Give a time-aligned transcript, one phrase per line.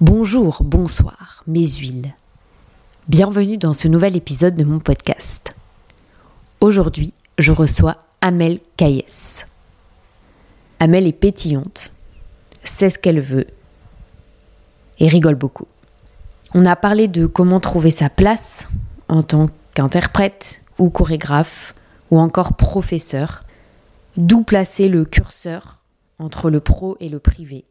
[0.00, 2.06] Bonjour, bonsoir, mes huiles.
[3.06, 5.54] Bienvenue dans ce nouvel épisode de mon podcast.
[6.62, 9.44] Aujourd'hui, je reçois Amel Caillès.
[10.78, 11.94] Amel est pétillante,
[12.64, 13.46] sait ce qu'elle veut
[15.00, 15.68] et rigole beaucoup.
[16.54, 18.68] On a parlé de comment trouver sa place
[19.08, 21.74] en tant qu'interprète ou chorégraphe
[22.10, 23.44] ou encore professeur,
[24.16, 25.76] d'où placer le curseur
[26.18, 27.66] entre le pro et le privé,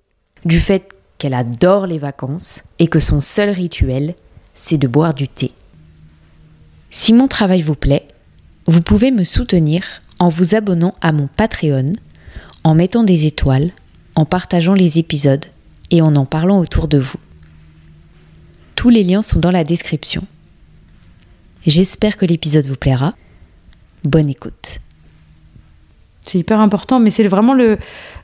[0.46, 4.16] du fait qu'elle adore les vacances et que son seul rituel,
[4.56, 5.52] c'est de boire du thé.
[6.90, 8.08] Si mon travail vous plaît,
[8.66, 9.84] vous pouvez me soutenir
[10.18, 11.94] en vous abonnant à mon Patreon,
[12.64, 13.72] en mettant des étoiles,
[14.16, 15.46] en partageant les épisodes
[15.92, 17.20] et en en parlant autour de vous.
[18.76, 20.24] Tous les liens sont dans la description.
[21.66, 23.14] J'espère que l'épisode vous plaira.
[24.04, 24.80] Bonne écoute.
[26.26, 27.78] C'est hyper important, mais c'est vraiment le,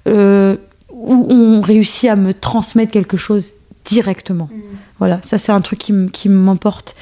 [0.07, 0.57] euh,
[0.95, 4.49] où on réussit à me transmettre quelque chose directement.
[4.51, 4.59] Mm.
[4.99, 6.95] Voilà, ça c'est un truc qui, m'emporte.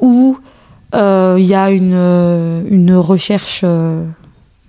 [0.00, 0.38] Où
[0.94, 4.04] euh, il y a une, euh, une recherche, euh,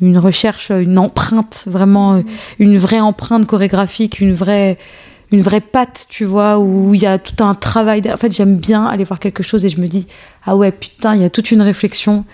[0.01, 2.23] une recherche, une empreinte, vraiment, mm.
[2.59, 4.79] une vraie empreinte chorégraphique, une vraie,
[5.31, 8.01] une vraie patte, tu vois, où il y a tout un travail.
[8.11, 10.07] En fait, j'aime bien aller voir quelque chose et je me dis,
[10.45, 12.25] ah ouais, putain, il y a toute une réflexion.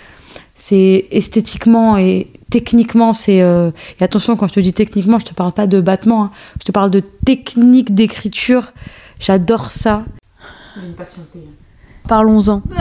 [0.55, 3.41] C'est esthétiquement et techniquement, c'est.
[3.41, 6.31] Euh, et attention, quand je te dis techniquement, je te parle pas de battement, hein.
[6.59, 8.73] je te parle de technique d'écriture.
[9.19, 10.05] J'adore ça.
[12.07, 12.61] Parlons-en.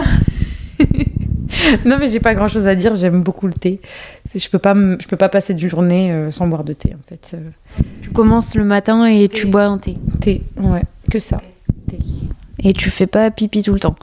[1.86, 3.80] non mais j'ai pas grand chose à dire, j'aime beaucoup le thé.
[4.34, 7.08] Je peux pas, je peux pas passer d'une journée euh, sans boire de thé en
[7.08, 7.34] fait.
[7.34, 7.50] Euh.
[8.02, 9.96] Tu commences le matin et tu bois un thé.
[10.20, 11.40] Thé, ouais, que ça.
[11.88, 11.98] Thé.
[12.58, 13.96] Et tu fais pas pipi tout le temps.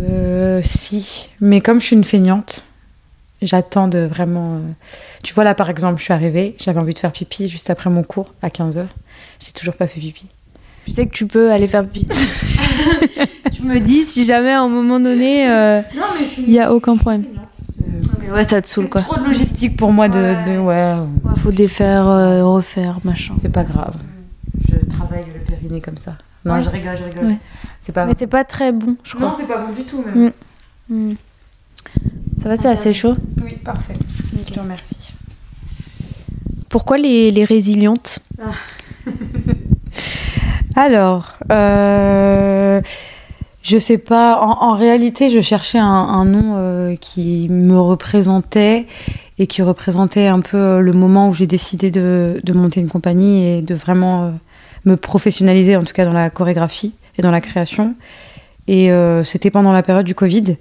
[0.00, 2.64] Euh, si, mais comme je suis une feignante,
[3.44, 4.54] J'attends de vraiment.
[4.54, 4.58] Euh,
[5.22, 7.90] tu vois, là, par exemple, je suis arrivée, j'avais envie de faire pipi juste après
[7.90, 8.86] mon cours à 15h.
[9.38, 10.26] J'ai toujours pas fait pipi.
[10.86, 12.06] Tu sais que tu peux aller faire pipi.
[13.52, 15.82] tu me dis si jamais à un moment donné, euh,
[16.38, 17.24] il n'y a aucun problème.
[18.26, 19.02] Euh, ouais, ça te saoule quoi.
[19.02, 20.58] trop de logistique pour moi de.
[20.58, 20.58] Ouais.
[20.58, 21.36] ouais.
[21.36, 22.06] faut défaire,
[22.46, 23.34] refaire, machin.
[23.36, 23.96] C'est pas grave.
[24.68, 26.16] Je travaille le périnée comme ça.
[26.44, 27.36] Non, je rigole, je rigole.
[27.80, 28.06] C'est pas.
[28.06, 29.28] Mais c'est pas très bon, je crois.
[29.28, 30.32] Non, c'est pas bon du tout même.
[30.88, 31.10] Mm.
[31.10, 31.14] Mm.
[32.36, 33.14] Ça va, c'est assez chaud?
[33.42, 33.94] Oui, parfait.
[34.46, 35.12] Je te remercie.
[36.68, 38.18] Pourquoi les, les résilientes?
[38.42, 38.52] Ah.
[40.76, 42.80] Alors, euh,
[43.64, 44.38] je sais pas.
[44.40, 48.86] En, réalité, je cherchais un, nom euh, qui me représentait
[49.38, 52.90] et qui représentait un peu euh, le moment où j'ai décidé de, de, monter une
[52.90, 54.30] compagnie et de vraiment euh,
[54.84, 57.94] me professionnaliser, en tout cas dans la chorégraphie et dans la création.
[58.68, 58.90] Et
[59.24, 60.56] c'était pendant la période du Covid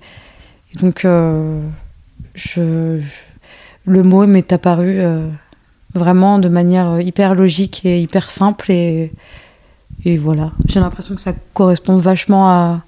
[0.76, 1.62] donc, euh,
[3.86, 5.28] le mot m'est apparu euh,
[5.94, 8.72] vraiment de manière hyper logique et hyper simple.
[8.72, 9.12] Et,
[10.18, 12.82] voilà, j'ai l'impression que ça correspond vachement à,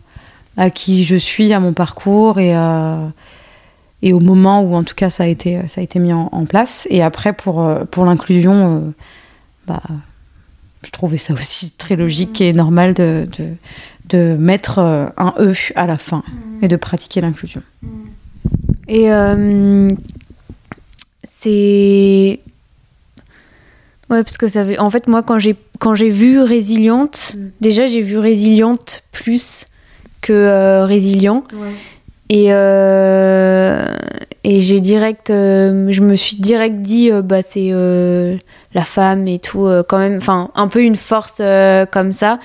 [0.57, 2.53] à qui je suis, à mon parcours et,
[4.05, 6.45] et au moment où en tout cas ça a été, ça a été mis en,
[6.45, 6.87] place.
[6.91, 8.79] Et après, pour, pour l'inclusion, euh,
[9.67, 9.81] bah,
[10.85, 13.27] je trouvais ça aussi très logique et normal de,
[14.09, 16.23] de mettre euh, un E à la fin
[16.61, 17.61] et de pratiquer l'inclusion.
[18.87, 19.89] Et euh,
[21.23, 22.39] c'est.
[24.11, 24.79] Ouais, parce que ça veut...
[24.79, 27.47] En fait, moi, quand j'ai, quand j'ai vu résiliente, mm.
[27.61, 29.69] déjà, j'ai vu résiliente plus
[30.21, 31.43] que euh, résilient.
[32.29, 35.27] Et, et j'ai direct.
[35.29, 37.71] je me suis direct dit, bah, c'est
[38.75, 42.39] la femme et tout, euh, quand même, enfin, un peu une force euh, comme ça.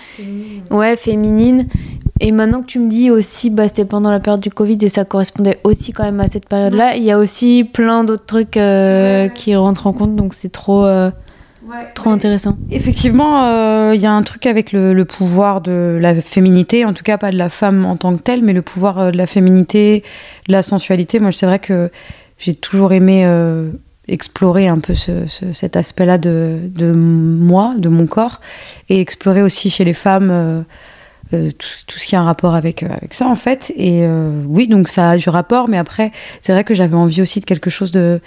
[0.70, 1.66] Ouais, féminine.
[2.20, 4.88] Et maintenant que tu me dis aussi, bah, c'était pendant la période du Covid et
[4.88, 8.56] ça correspondait aussi quand même à cette période-là, il y a aussi plein d'autres trucs
[8.56, 10.86] euh, qui rentrent en compte, donc c'est trop.
[11.94, 12.56] trop intéressant.
[12.70, 17.02] Effectivement, il y a un truc avec le, le, pouvoir de la féminité, en tout
[17.02, 20.04] cas pas de la femme en tant que telle, mais le pouvoir de la féminité,
[20.46, 21.18] de la sensualité.
[21.18, 21.90] Moi, c'est vrai que
[22.38, 23.24] j'ai toujours aimé
[24.10, 28.40] explorer un peu cet aspect-là de, moi, de mon corps,
[28.88, 30.62] et explorer aussi chez les femmes euh,
[31.32, 31.50] euh,
[31.86, 33.72] tout, ce qui a un rapport avec, euh, avec ça, en fait.
[33.76, 34.06] Et
[34.46, 37.44] oui, donc ça a du rapport, mais après, c'est vrai que j'avais envie aussi de
[37.44, 38.20] quelque chose de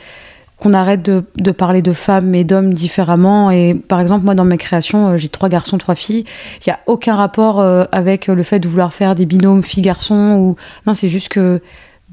[0.57, 3.51] qu'on arrête de, parler de femmes et d'hommes différemment.
[3.51, 6.23] Et par exemple, moi, dans mes créations, j'ai trois garçons, trois filles.
[6.59, 7.59] Il n'y a aucun rapport
[7.91, 10.37] avec le fait de vouloir faire des binômes filles-garçons.
[10.37, 10.55] Ou...
[10.87, 11.59] Non, c'est juste que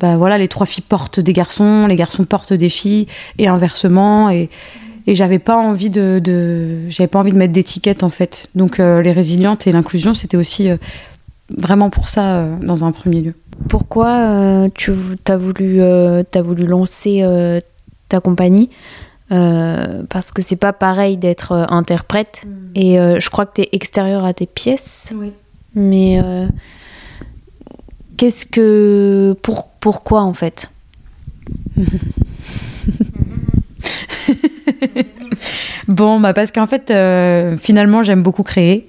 [0.00, 3.06] bah voilà, les trois filles portent des garçons, les garçons portent des filles,
[3.38, 4.30] et inversement.
[4.30, 4.48] Et,
[5.06, 8.48] et j'avais pas envie de, de j'avais pas envie de mettre d'étiquette en fait.
[8.54, 10.76] Donc euh, les résilientes et l'inclusion, c'était aussi euh,
[11.56, 13.34] vraiment pour ça euh, dans un premier lieu.
[13.68, 14.92] Pourquoi tu
[15.28, 17.22] as voulu, as voulu lancer
[18.08, 18.70] ta compagnie
[19.32, 22.42] Euh, parce que c'est pas pareil d'être euh, interprète.
[22.44, 22.50] Mm.
[22.74, 25.12] Et euh, je crois que tu es extérieur à tes pièces.
[25.14, 25.30] Oui.
[25.76, 26.48] Mais euh,
[28.20, 29.34] qu'est-ce que.
[29.40, 30.70] Pour, pourquoi en fait
[35.88, 38.86] Bon, bah parce qu'en fait, euh, finalement, j'aime beaucoup créer.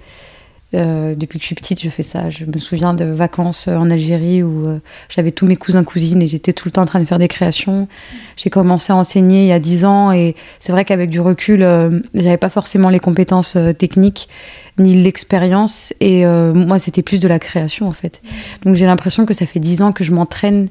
[0.74, 2.30] Euh, depuis que je suis petite, je fais ça.
[2.30, 4.80] Je me souviens de vacances euh, en Algérie où euh,
[5.10, 7.28] j'avais tous mes cousins cousines et j'étais tout le temps en train de faire des
[7.28, 7.90] créations.
[8.38, 11.62] J'ai commencé à enseigner il y a 10 ans et c'est vrai qu'avec du recul,
[11.64, 14.30] euh, j'avais pas forcément les compétences techniques
[14.78, 18.22] ni l'expérience et moi c'était plus de la création en fait.
[18.64, 20.70] Donc j'ai l'impression que ça fait 10 ans que je m'entraîne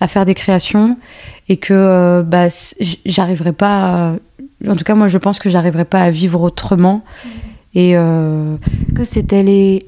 [0.00, 0.96] à faire des créations
[1.50, 2.46] et que bah,
[3.04, 4.16] j'arriverai pas à-
[4.68, 7.04] en tout cas moi je pense que j'arriverai pas à vivre autrement
[7.74, 9.82] et euh, Est-ce que c'était les.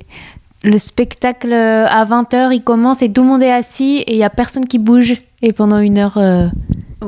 [0.62, 4.18] Le spectacle euh, à 20h, il commence et tout le monde est assis et il
[4.18, 5.14] y a personne qui bouge.
[5.42, 6.46] Et pendant une heure, euh,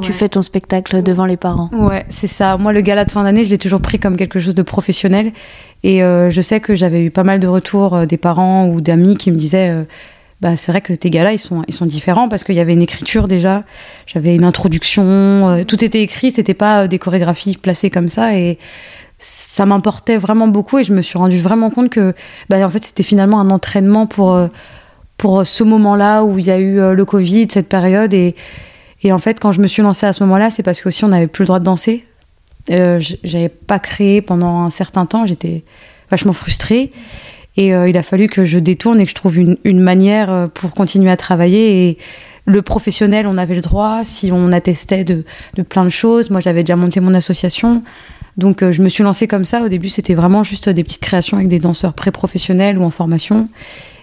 [0.02, 1.70] tu fais ton spectacle devant les parents.
[1.72, 2.58] Ouais, c'est ça.
[2.58, 5.32] Moi, le gala de fin d'année, je l'ai toujours pris comme quelque chose de professionnel.
[5.84, 9.16] Et euh, je sais que j'avais eu pas mal de retours des parents ou d'amis
[9.16, 9.84] qui me disaient euh,
[10.42, 12.74] bah, c'est vrai que tes galas, ils sont, ils sont différents parce qu'il y avait
[12.74, 13.64] une écriture déjà.
[14.06, 15.02] J'avais une introduction.
[15.04, 16.30] euh, tout était écrit.
[16.30, 18.36] C'était pas des chorégraphies placées comme ça.
[18.36, 18.58] Et
[19.18, 20.78] ça m'importait vraiment beaucoup.
[20.78, 22.14] Et je me suis rendu vraiment compte que
[22.48, 24.48] bah, en fait, c'était finalement un entraînement pour, euh,
[25.16, 28.12] pour ce moment-là où il y a eu euh, le Covid, cette période.
[28.14, 28.34] Et,
[29.10, 31.28] en fait, quand je me suis lancée à ce moment-là, c'est parce qu'aussi on n'avait
[31.28, 32.04] plus le droit de danser.
[32.70, 35.62] Euh, J'avais pas créé pendant un certain temps, j'étais
[36.10, 36.90] vachement frustrée.
[37.56, 40.30] Et euh, il a fallu que je détourne et que je trouve une, une manière
[40.30, 41.88] euh, pour continuer à travailler.
[41.88, 41.98] Et
[42.44, 45.24] le professionnel, on avait le droit, si on attestait de,
[45.54, 46.30] de plein de choses.
[46.30, 47.82] Moi, j'avais déjà monté mon association.
[48.36, 49.62] Donc, euh, je me suis lancée comme ça.
[49.62, 53.48] Au début, c'était vraiment juste des petites créations avec des danseurs pré-professionnels ou en formation.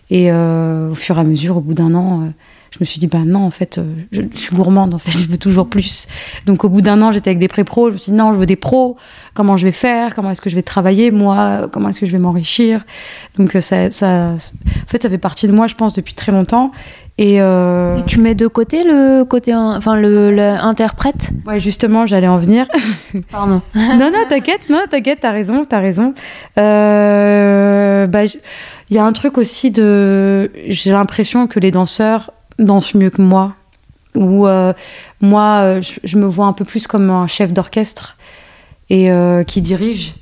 [0.09, 2.25] Et euh, au fur et à mesure, au bout d'un an, euh,
[2.71, 3.79] je me suis dit, bah non, en fait,
[4.11, 6.07] je, suis gourmande, en fait, je veux toujours plus.
[6.45, 8.39] Donc au bout d'un an, j'étais avec des pré-pros, je me suis dit, non, je
[8.39, 8.97] veux des pros,
[9.35, 12.11] comment je vais faire, comment est-ce que je vais travailler, moi, comment est-ce que je
[12.11, 12.83] vais m'enrichir?
[13.37, 16.71] Donc ça, ça, en fait, ça fait partie de moi, je pense, depuis très longtemps.
[17.19, 19.51] Et, euh, Et tu mets de côté le côté.
[19.51, 21.29] in- Enfin, le, le interprète?
[21.45, 22.65] Ouais, justement, j'allais en venir.
[23.31, 23.61] Pardon.
[23.75, 26.13] non, non, t'inquiète, non, t'inquiète, t'as raison, t'as raison.
[26.57, 28.37] Euh, bah, je-
[28.89, 30.51] il y a un truc aussi de.
[30.67, 33.53] J'ai l'impression que les danseurs dansent mieux que moi.
[34.15, 34.73] Ou euh,
[35.21, 38.17] moi, je, je me vois un peu plus comme un chef d'orchestre
[38.89, 40.13] et euh, qui dirige.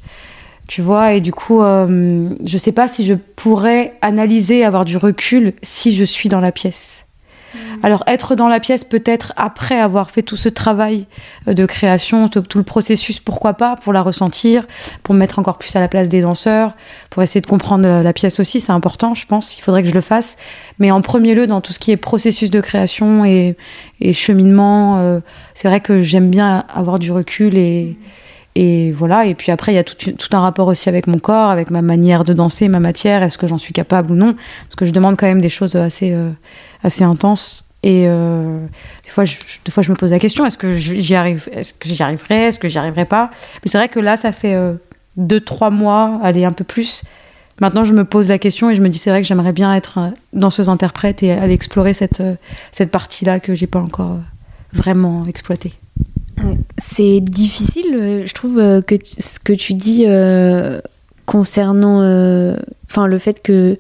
[0.72, 4.96] Tu vois, et du coup, euh, je sais pas si je pourrais analyser, avoir du
[4.96, 7.08] recul si je suis dans la pièce.
[7.84, 11.08] Alors, être dans la pièce, peut-être après avoir fait tout ce travail
[11.50, 14.66] euh, de création, tout, le processus, pourquoi pas, pour la ressentir,
[15.04, 16.72] pour me mettre encore plus à la place des danseurs,
[17.10, 19.90] pour essayer de comprendre la, la pièce aussi, c'est important, je pense, il faudrait que
[19.90, 20.38] je le fasse.
[20.80, 23.58] Mais en premier lieu, dans tout ce qui est processus de création et,
[24.00, 25.20] et cheminement, euh,
[25.54, 27.98] c'est vrai que j'aime bien avoir du recul et,
[28.56, 29.26] et voilà.
[29.26, 31.82] Et puis après, il y a tout, un rapport aussi avec mon corps, avec ma
[31.82, 34.34] manière de danser, ma matière, est-ce que j'en suis capable ou non?
[34.34, 36.30] Parce que je demande quand même des choses assez, euh,
[36.84, 37.66] assez intenses.
[37.84, 38.66] Et euh,
[39.04, 41.74] des, fois, je, des fois, je me pose la question est-ce que j'y arrive Est-ce
[41.74, 43.32] que j'y arriverai Est-ce que j'y arriverai pas?
[43.64, 44.74] Mais c'est vrai que là, ça fait euh,
[45.18, 47.04] deux, trois mois, allez, un peu plus.
[47.62, 49.74] Maintenant, je me pose la question et je me dis c'est vrai que j'aimerais bien
[49.76, 52.34] être euh, danseuse-interprète et aller explorer cette, euh,
[52.72, 54.20] cette partie-là que j'ai pas encore euh,
[54.74, 55.74] vraiment exploitée.
[56.78, 60.82] C'est difficile, euh, je trouve, euh, que ce que tu dis euh,
[61.26, 63.78] concernant le fait que,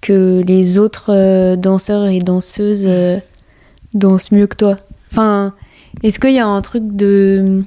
[0.00, 2.88] que les autres danseurs et danseuses
[3.94, 4.76] dansent mieux que toi.
[5.10, 5.54] Enfin,
[6.02, 7.62] est-ce qu'il y a un truc de.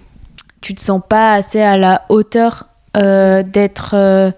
[0.61, 4.33] Tu te sens pas assez à la hauteur d'être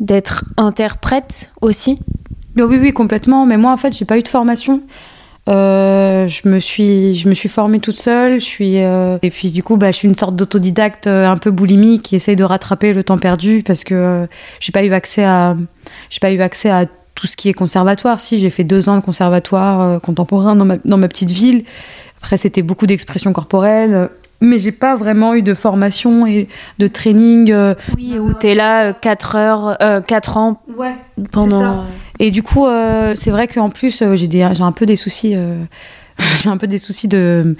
[0.00, 1.98] d'être interprète aussi?
[2.56, 3.46] Oui, oui, complètement.
[3.46, 4.80] Mais moi, en fait, j'ai pas eu de formation.
[5.46, 8.40] Euh, je me suis, je me suis formée toute seule.
[8.40, 11.36] Je suis euh, et puis du coup, bah, je suis une sorte d'autodidacte euh, un
[11.36, 14.26] peu boulimique qui essaye de rattraper le temps perdu parce que euh,
[14.60, 15.56] j'ai pas eu accès à,
[16.10, 18.20] j'ai pas eu accès à tout ce qui est conservatoire.
[18.20, 21.64] Si j'ai fait deux ans de conservatoire euh, contemporain dans ma, dans ma petite ville.
[22.18, 24.08] Après, c'était beaucoup d'expression corporelle.
[24.44, 26.48] Mais j'ai pas vraiment eu de formation et
[26.78, 27.50] de training.
[27.50, 30.94] euh, Oui, où tu es là 4 heures, euh, 4 ans ouais.
[31.32, 31.60] pendant.
[31.60, 31.84] ça.
[32.18, 34.96] Et du coup, euh, c'est vrai qu'en plus, euh, j'ai des- j'ai un peu des
[34.96, 35.56] soucis, euh,
[36.42, 37.56] j'ai un peu des soucis de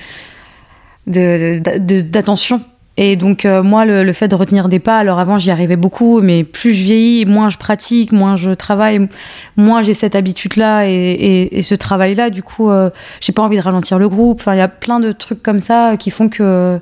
[1.07, 2.61] de- de- de- d'attention.
[2.97, 5.77] Et donc, euh, moi, le, le fait de retenir des pas, alors avant, j'y arrivais
[5.77, 9.09] beaucoup, mais plus je vieillis, moins je pratique, moins je travaille,
[9.57, 12.31] moins j'ai cette habitude-là et, et- et ce travail-là.
[12.31, 14.39] Du coup, euh, j'ai pas envie de ralentir le groupe.
[14.41, 16.79] Enfin, il y a plein de trucs comme ça qui font que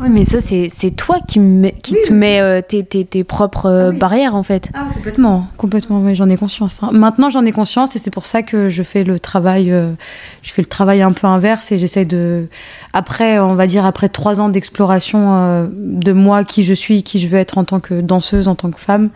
[0.00, 3.22] Oui, mais ça, c'est c'est toi qui, me- qui te mets euh, tes, tes- tes
[3.22, 3.98] propres euh, Ah oui.
[3.98, 4.68] barrières, en fait.
[4.74, 6.82] Ah, complètement, complètement, oui, j'en ai conscience.
[6.82, 6.90] hein.
[6.92, 9.92] Maintenant, j'en ai conscience et c'est pour ça que je fais le travail, euh,
[10.42, 12.48] je fais le travail un peu inverse et j'essaie de,
[12.92, 17.20] après, on va dire, après trois ans d'exploration euh, de moi, qui je suis, qui
[17.20, 19.10] je veux être en tant que danseuse, en tant que femme,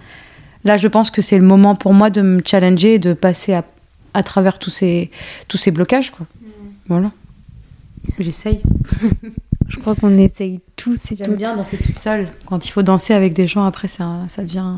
[0.65, 3.53] là, je pense que c'est le moment pour moi de me challenger et de passer
[3.53, 3.65] à,
[4.15, 5.11] à travers tous ces,
[5.49, 6.25] tous ces blocages, quoi.
[6.87, 7.11] Voilà.
[8.21, 8.61] J'essaye.
[9.69, 12.29] Je crois qu'on essaye tous et J'aime bien danser toute seule.
[12.47, 14.73] Quand il faut danser avec des gens, après, ça, ça, devient,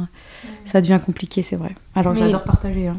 [0.65, 1.75] ça devient compliqué, c'est vrai.
[1.95, 2.89] Alors, Mais- j'adore partager.
[2.89, 2.99] hein.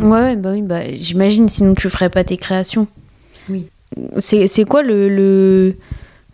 [0.00, 2.86] Ouais, bah oui, bah, j'imagine, sinon tu ferais pas tes créations.
[3.48, 3.66] Oui.
[4.18, 5.74] C'est c'est quoi le, le.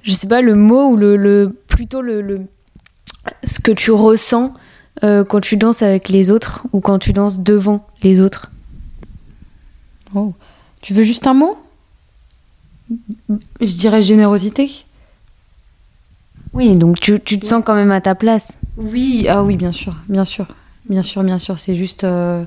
[0.02, 1.16] Je sais pas, le mot ou le.
[1.16, 2.42] le plutôt le, le-
[3.44, 4.52] Ce que tu ressens
[5.04, 8.50] euh, quand tu danses avec les autres ou quand tu danses devant les autres?
[10.14, 10.34] Oh.
[10.82, 11.56] Tu veux juste un mot?
[13.60, 14.84] Je dirais générosité.
[16.52, 18.60] Oui, donc tu, tu te sens quand même à ta place.
[18.76, 20.46] Oui, ah oui, bien sûr, bien sûr,
[20.88, 21.58] bien sûr, bien sûr.
[21.58, 22.44] C'est juste, euh,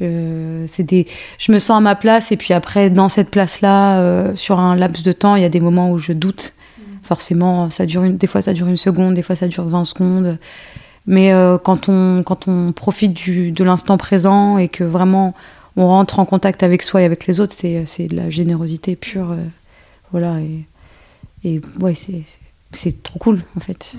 [0.00, 1.06] euh, c'est des.
[1.38, 4.76] Je me sens à ma place et puis après, dans cette place-là, euh, sur un
[4.76, 6.54] laps de temps, il y a des moments où je doute.
[7.02, 9.84] Forcément, ça dure une, des fois ça dure une seconde, des fois ça dure 20
[9.84, 10.38] secondes.
[11.06, 15.34] Mais euh, quand on quand on profite du, de l'instant présent et que vraiment
[15.76, 18.94] on rentre en contact avec soi et avec les autres, c'est c'est de la générosité
[18.94, 19.34] pure.
[20.10, 20.64] Voilà et,
[21.44, 23.96] et ouais, c'est trop cool en fait.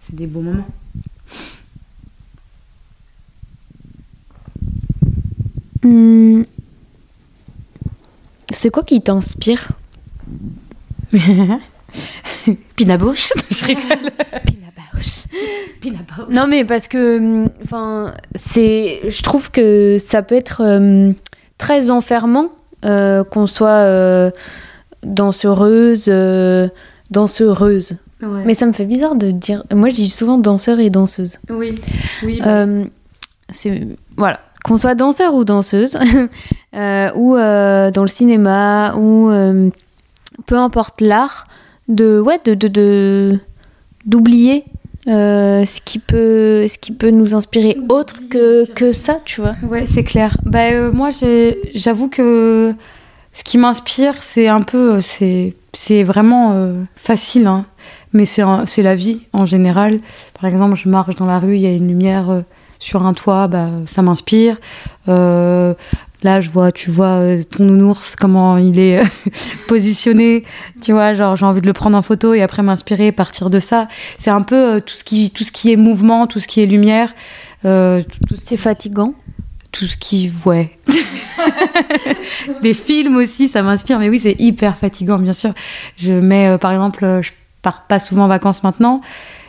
[0.00, 0.68] C'est des beaux moments.
[5.82, 6.42] Hmm.
[8.50, 9.68] C'est quoi qui t'inspire?
[12.76, 14.10] Pinabouche Je rigole.
[16.30, 21.14] Non mais parce que enfin c'est je trouve que ça peut être hum,
[21.56, 22.50] très enfermant
[22.84, 24.30] euh, qu'on soit euh,
[25.04, 26.68] dansereuse euh,
[27.10, 27.96] dansereuse.
[28.44, 31.38] Mais ça me fait bizarre de dire moi je dis souvent danseur et danseuse.
[31.50, 31.74] oui,
[32.24, 32.40] oui.
[32.44, 32.84] Euh,
[33.50, 33.86] c'est
[34.16, 35.96] voilà qu'on soit danseur ou danseuse
[36.74, 39.30] euh, ou euh, dans le cinéma ou
[40.46, 41.46] peu importe l'art
[41.88, 43.38] de ouais de de- de-
[44.04, 44.64] d'oublier
[45.06, 49.54] euh, ce qui peut ce qui peut nous inspirer autre que que ça tu vois
[49.62, 50.36] Ouais, c'est clair.
[50.44, 51.08] Bah, moi,
[51.74, 52.74] j'avoue que
[53.32, 55.00] ce qui m'inspire, c'est un peu.
[55.00, 57.66] C'est vraiment euh, facile, hein.
[58.12, 60.00] mais c'est la vie en général.
[60.40, 62.40] Par exemple, je marche dans la rue, il y a une lumière euh,
[62.78, 64.56] sur un toit, bah, ça m'inspire.
[65.08, 65.74] Euh,
[66.24, 69.00] Là, je vois, tu vois ton nounours, comment il est
[69.68, 70.42] positionné.
[70.82, 73.60] Tu vois, genre, j'ai envie de le prendre en photo et après m'inspirer, partir de
[73.60, 73.86] ça.
[74.16, 76.66] C'est un peu tout, ce qui, tout ce qui est mouvement, tout ce qui est
[76.66, 77.14] lumière.
[77.62, 79.14] c'est fatigant
[79.72, 80.76] tout ce qui ouais.
[82.62, 85.52] Les films aussi ça m'inspire mais oui c'est hyper fatigant bien sûr.
[85.96, 87.32] Je mets euh, par exemple euh, je
[87.62, 89.00] pars pas souvent en vacances maintenant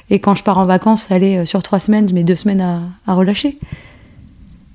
[0.09, 2.61] et quand je pars en vacances aller euh, sur trois semaines je mets deux semaines
[3.07, 3.57] à, relâcher.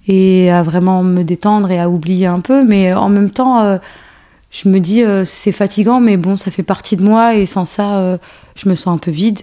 [0.06, 3.78] Et à vraiment me détendre et à oublier un peu mais en même temps
[4.50, 8.18] je me dis c'est fatigant mais bon ça fait partie de moi et sans ça
[8.54, 9.40] je me sens un peu vide.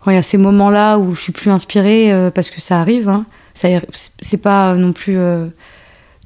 [0.00, 2.78] Quand il y a ces moments là où je suis plus inspirée parce que ça
[2.78, 5.46] arrive hein, c'est pas non plus euh,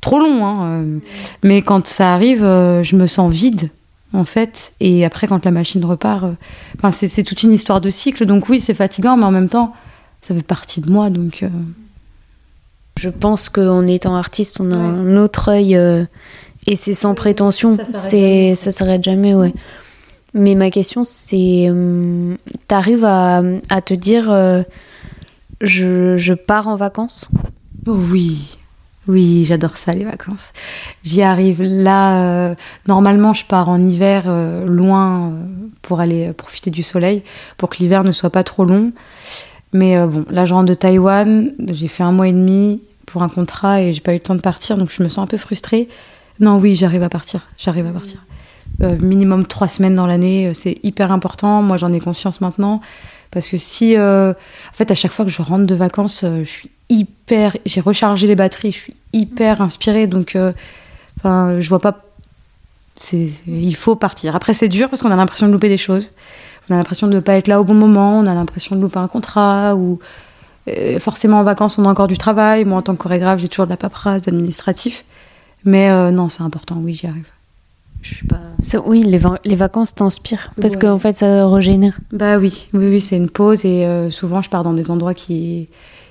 [0.00, 0.98] trop long hein, euh,
[1.42, 3.70] mais quand ça arrive euh, je me sens vide
[4.12, 4.72] en fait.
[4.80, 6.32] Et après quand la machine repart euh,
[6.76, 8.24] enfin c'est toute une histoire de cycle.
[8.26, 9.74] Donc oui c'est fatigant mais en même temps
[10.22, 11.48] ça fait partie de moi donc euh,
[12.98, 14.82] je pense qu'en étant artiste on a Ouais.
[14.82, 16.04] un autre œil euh,
[16.66, 17.76] et c'est sans prétention.
[17.92, 19.52] c'est ça s'arrête jamais ouais.
[20.34, 22.36] Mais ma question c'est hum,
[22.68, 24.62] t'arrives à, à te dire euh,
[25.60, 27.28] je, je pars en vacances
[27.86, 28.56] oui,
[29.06, 30.52] oui, j'adore ça les vacances.
[31.04, 32.50] J'y arrive là.
[32.50, 32.54] euh,
[32.88, 35.30] normalement, je pars en hiver euh, loin euh,
[35.82, 37.22] pour aller profiter du soleil,
[37.56, 38.92] pour que l'hiver ne soit pas trop long.
[39.72, 41.52] Mais bon, là, je rentre de Taïwan.
[41.68, 44.34] J'ai fait un mois et demi pour un contrat et j'ai pas eu le temps
[44.34, 45.88] de partir, donc je me sens un peu frustrée.
[46.40, 47.48] Non, oui, j'arrive à partir.
[47.58, 48.24] J'arrive à partir.
[48.80, 51.62] Minimum trois semaines dans l'année, c'est hyper important.
[51.62, 52.80] Moi, j'en ai conscience maintenant.
[53.30, 56.44] Parce que si, euh, en fait, à chaque fois que je rentre de vacances, euh,
[56.44, 60.52] je suis hyper, j'ai rechargé les batteries, je suis hyper inspirée, donc, euh,
[61.18, 62.02] enfin, je vois pas.
[63.12, 64.34] Il faut partir.
[64.36, 66.12] Après, c'est dur parce qu'on a l'impression de louper des choses.
[66.70, 68.18] On a l'impression de ne pas être là au bon moment.
[68.18, 70.00] On a l'impression de louper un contrat ou
[70.98, 72.64] forcément en vacances, on a encore du travail.
[72.64, 75.04] Moi, en tant que chorégraphe, j'ai toujours de la paperasse, d'administratif.
[75.64, 76.76] Mais non, c'est important.
[76.82, 77.30] Oui, j'y arrive.
[78.02, 78.40] Je suis pas.
[78.60, 80.80] Ça, oui les, va- les vacances t'inspirent parce Ouais.
[80.82, 84.48] qu'en fait ça régénère Bah oui, oui, oui, c'est une pause et euh, souvent je
[84.50, 85.68] pars dans des endroits qui,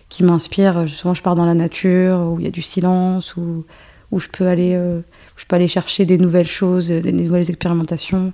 [0.10, 0.88] qui m'inspirent.
[0.90, 3.66] Souvent je pars dans la nature où il y a du silence, où,
[4.12, 7.50] où je peux aller, euh, où je peux aller chercher des nouvelles choses, des nouvelles
[7.50, 8.34] expérimentations.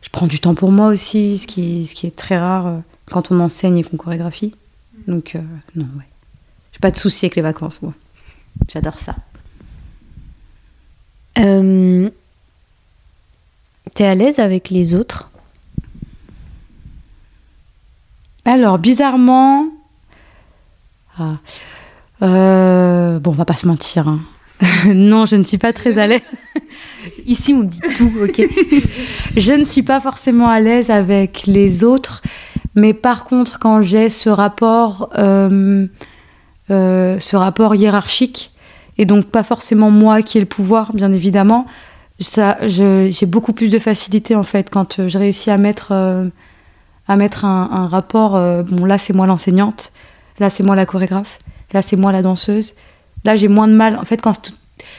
[0.00, 2.78] je prends du temps pour moi aussi, ce qui, ce qui est très rare euh,
[3.10, 4.54] quand on enseigne et qu'on chorégraphie.
[5.06, 5.36] Donc,
[5.76, 6.04] non, ouais.
[6.72, 7.92] J'ai pas de souci avec les vacances, moi.
[8.72, 9.16] J'adore ça.
[11.38, 12.08] Euh,
[13.94, 15.30] T'es à l'aise avec les autres?
[18.44, 19.66] Alors, bizarrement.
[21.18, 21.36] Ah.
[22.22, 24.08] Euh, bon, on va pas se mentir.
[24.08, 24.20] hein.
[24.94, 26.22] non, je ne suis pas très à l'aise.
[27.26, 28.42] Ici, on dit tout, ok
[29.36, 32.22] Je ne suis pas forcément à l'aise avec les autres,
[32.74, 35.86] mais par contre, quand j'ai ce rapport, euh,
[36.70, 38.52] euh, ce rapport hiérarchique,
[38.98, 41.66] et donc pas forcément moi qui ai le pouvoir, bien évidemment,
[42.22, 46.28] ça, j'ai beaucoup plus de facilité en fait quand euh, je réussis à mettre, euh,
[47.08, 48.36] à mettre un, rapport.
[48.36, 49.92] euh, bon, là, c'est moi l'enseignante,
[50.38, 51.38] là, c'est moi la chorégraphe,
[51.72, 52.74] là, c'est moi la danseuse.
[53.24, 53.96] Là, j'ai moins de mal.
[53.96, 54.52] En fait, quand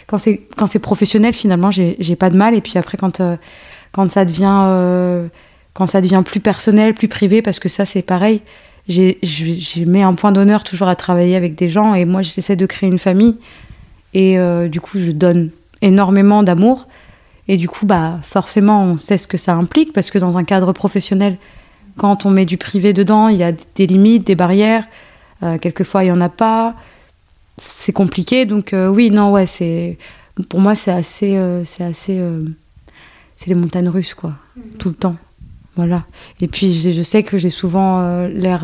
[0.07, 2.55] quand c'est quand c'est professionnel, finalement, j'ai pas de mal.
[2.55, 3.21] Et puis après, quand
[3.91, 5.29] quand ça devient
[5.73, 8.41] quand ça devient plus personnel, plus privé, parce que ça c'est pareil.
[8.87, 9.17] J'ai
[9.85, 12.89] mis un point d'honneur toujours à travailler avec des gens et moi j'essaie de créer
[12.89, 13.37] une famille
[14.13, 14.37] et
[14.69, 15.49] du coup je donne
[15.81, 16.87] énormément d'amour
[17.47, 20.43] et du coup bah forcément on sait ce que ça implique parce que dans un
[20.43, 21.37] cadre professionnel
[21.97, 24.85] quand on met du privé dedans il y a des limites, des barrières,
[25.43, 26.73] Euh, quelquefois il y en a pas,
[27.57, 28.45] c'est compliqué.
[28.45, 29.97] Donc euh, oui non ouais c'est
[30.47, 32.21] pour moi c'est assez euh, c'est assez
[33.35, 34.35] c'est les montagnes russes quoi.
[34.79, 35.17] Tout le temps.
[35.75, 36.05] Voilà.
[36.39, 38.63] Et puis je, je sais que j'ai souvent l'air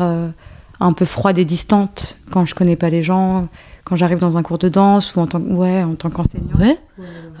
[0.80, 3.48] un peu froide et distante quand je connais pas les gens
[3.84, 6.76] quand j'arrive dans un cours de danse ou en tant ouais en tant qu'enseignant Ouais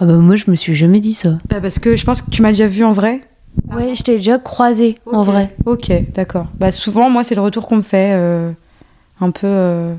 [0.00, 1.38] Ah bah moi, je me suis jamais dit ça.
[1.48, 3.20] Bah, parce que je pense que tu m'as déjà vu en vrai
[3.72, 5.54] Ouais, je t'ai déjà croisé, en vrai.
[5.66, 8.52] ok d'accord bah souvent moi c'est le retour qu'on me fait euh,
[9.20, 9.94] un peu euh,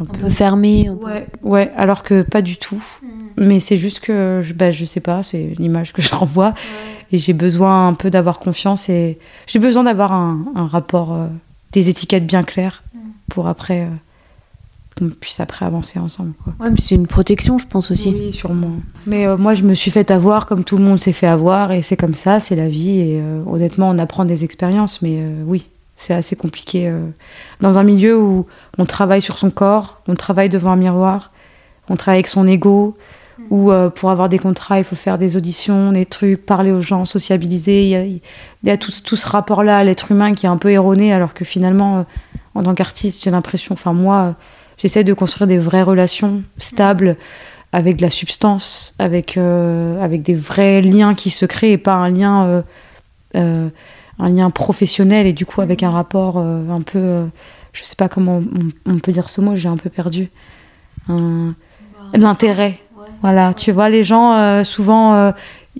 [0.00, 0.88] un Un peu fermé.
[0.88, 2.82] un peu- Ouais, ouais, alors que pas du tout.
[3.38, 6.54] Mais c'est juste que je, bah, je sais pas, c'est l'image que je renvoie.
[7.12, 11.26] Et j'ai besoin un peu d'avoir confiance et j'ai besoin d'avoir un, un rapport, euh,
[11.72, 12.82] des étiquettes bien claires
[13.30, 13.86] pour après
[14.98, 16.32] qu'on puisse après avancer ensemble.
[16.42, 16.54] Quoi.
[16.60, 18.14] Ouais, mais c'est une protection, je pense aussi.
[18.18, 18.72] Oui, sûrement.
[19.06, 21.72] Mais euh, moi, je me suis fait avoir comme tout le monde s'est fait avoir
[21.72, 23.00] et c'est comme ça, c'est la vie.
[23.00, 26.92] Et euh, honnêtement, on apprend des expériences, mais euh, oui, c'est assez compliqué.
[27.60, 28.46] dans un milieu où
[28.78, 31.30] on travaille sur son corps, on travaille devant un miroir,
[31.88, 32.96] on travaille avec son ego,
[33.50, 36.80] où euh, pour avoir des contrats, il faut faire des auditions, des trucs, parler aux
[36.80, 37.82] gens, sociabiliser.
[37.84, 38.20] Il y a, il
[38.64, 41.12] y a tout, ce- tout ce rapport-là à l'être humain qui est un peu erroné,
[41.12, 42.04] alors que finalement,
[42.54, 44.34] en tant qu'artiste, j'ai l'impression, enfin moi,
[44.76, 47.16] j'essaie de construire des vraies relations stables
[47.72, 51.94] avec de la substance, avec, euh, avec des vrais liens qui se créent et pas
[51.94, 52.62] un lien, euh,
[53.34, 53.68] euh,
[54.18, 57.26] un lien professionnel et du coup avec un rapport un peu,
[57.72, 60.30] je sais pas comment on, on peut dire ce mot, j'ai un peu perdu,
[61.08, 61.54] un-
[62.14, 62.78] l'intérêt.
[63.22, 65.32] Voilà, tu vois, les gens souvent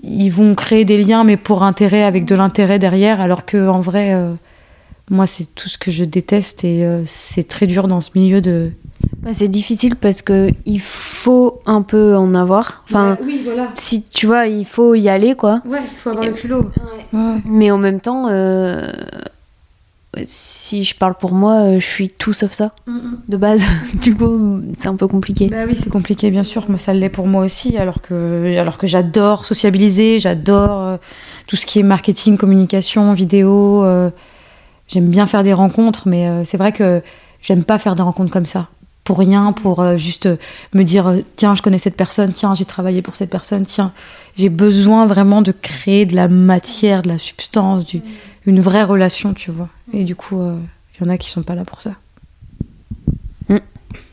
[0.03, 3.79] ils vont créer des liens mais pour intérêt avec de l'intérêt derrière, alors que en
[3.79, 4.15] vrai,
[5.09, 8.71] moi c'est tout ce que je déteste et c'est très dur dans ce milieu de.
[9.21, 12.83] Bah, c'est difficile parce que il faut un peu en avoir.
[12.89, 13.69] Enfin, oui, voilà.
[13.73, 15.61] si tu vois, il faut y aller, quoi.
[15.65, 16.71] Ouais, il faut avoir le culot.
[17.13, 17.41] Ouais.
[17.45, 18.87] Mais en même temps, euh,
[20.23, 22.73] si je parle pour moi, euh, je suis tout sauf ça,
[23.27, 23.63] de base.
[24.01, 25.47] du coup, c'est un peu compliqué.
[25.49, 28.77] Bah oui, c'est compliqué, bien sûr, mais ça l'est pour moi aussi, alors que, alors
[28.77, 30.97] que j'adore sociabiliser, j'adore euh,
[31.47, 33.83] tout ce qui est marketing, communication, vidéo.
[33.83, 34.09] euh,
[34.87, 37.01] j'aime bien faire des rencontres, mais euh, c'est vrai que
[37.41, 38.69] j'aime pas faire des rencontres comme ça.
[39.07, 40.35] Pour rien, pour euh, juste euh,
[40.73, 43.93] me dire euh, tiens, je connais cette personne, tiens, j'ai travaillé pour cette personne, tiens.
[44.35, 48.01] J'ai besoin vraiment de créer de la matière, de la substance, du,
[48.45, 49.69] une vraie relation, tu vois.
[49.93, 50.57] Et du coup, euh,
[50.99, 51.91] il y en a qui sont pas là pour ça.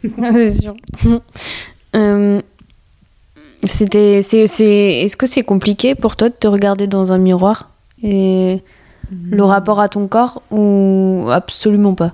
[0.03, 0.77] c'est sûr.
[1.97, 2.41] Euh,
[3.63, 7.71] C'était, c'est, c'est, est-ce que c'est compliqué pour toi de te regarder dans un miroir
[8.03, 8.63] et
[9.31, 12.11] le rapport à ton corps ou absolument pas?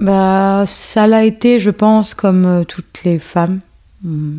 [0.00, 3.60] Bah, ça l'a été, je pense, comme euh, toutes les femmes.
[4.02, 4.38] Mm.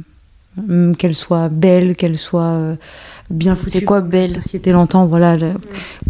[0.67, 2.76] Mm, Qu'elles soient belles, qu'elles soient euh,
[3.30, 3.69] bien foutues.
[3.71, 5.38] C'est quoi belle La société l'entend, voilà.
[5.38, 5.54] le-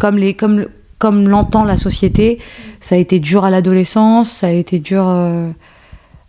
[0.00, 0.66] Comme, les, comme,
[0.98, 2.38] comme l'entend la société.
[2.80, 5.48] Ça a été dur à l'adolescence, ça a été dur euh,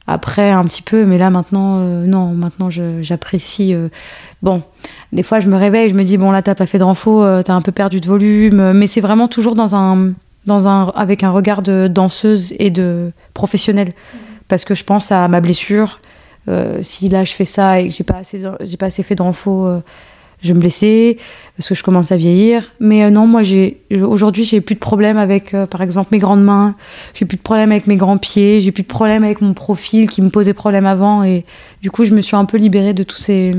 [0.06, 3.74] après un petit peu, mais là maintenant, euh, non, maintenant j'apprécie.
[3.74, 3.88] euh,
[4.44, 4.62] bon,
[5.14, 7.24] des fois je me réveille, je me dis, bon là t'as pas fait de renfo,
[7.24, 10.12] euh, t'as un peu perdu de volume, mais c'est vraiment toujours dans un,
[10.48, 13.94] avec un regard de danseuse et de professionnelle.
[14.48, 16.00] Parce que je pense à ma blessure.
[16.50, 18.42] Euh, si là je fais ça et que j'ai pas assez,
[18.78, 19.80] pas assez fait renfo, euh,
[20.42, 21.18] je vais me blesser
[21.56, 22.74] parce que je commence à vieillir.
[22.80, 26.20] Mais euh, non, moi j'ai aujourd'hui j'ai plus de problème avec, euh, par exemple, mes
[26.20, 26.76] grandes mains.
[27.14, 28.60] J'ai plus de problème avec mes grands pieds.
[28.60, 31.24] J'ai plus de problème avec mon profil qui me posait problème avant.
[31.24, 31.46] Et
[31.82, 33.56] du coup, je me suis un peu libérée de tous ces,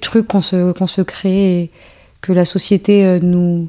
[0.00, 1.70] trucs qu'on se crée et
[2.20, 3.68] que la société nous,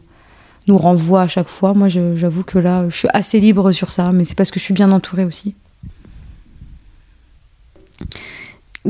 [0.69, 1.73] nous renvoie à chaque fois.
[1.73, 4.63] Moi, j'avoue que là, je suis assez libre sur ça, mais c'est parce que je
[4.63, 5.55] suis bien entourée aussi.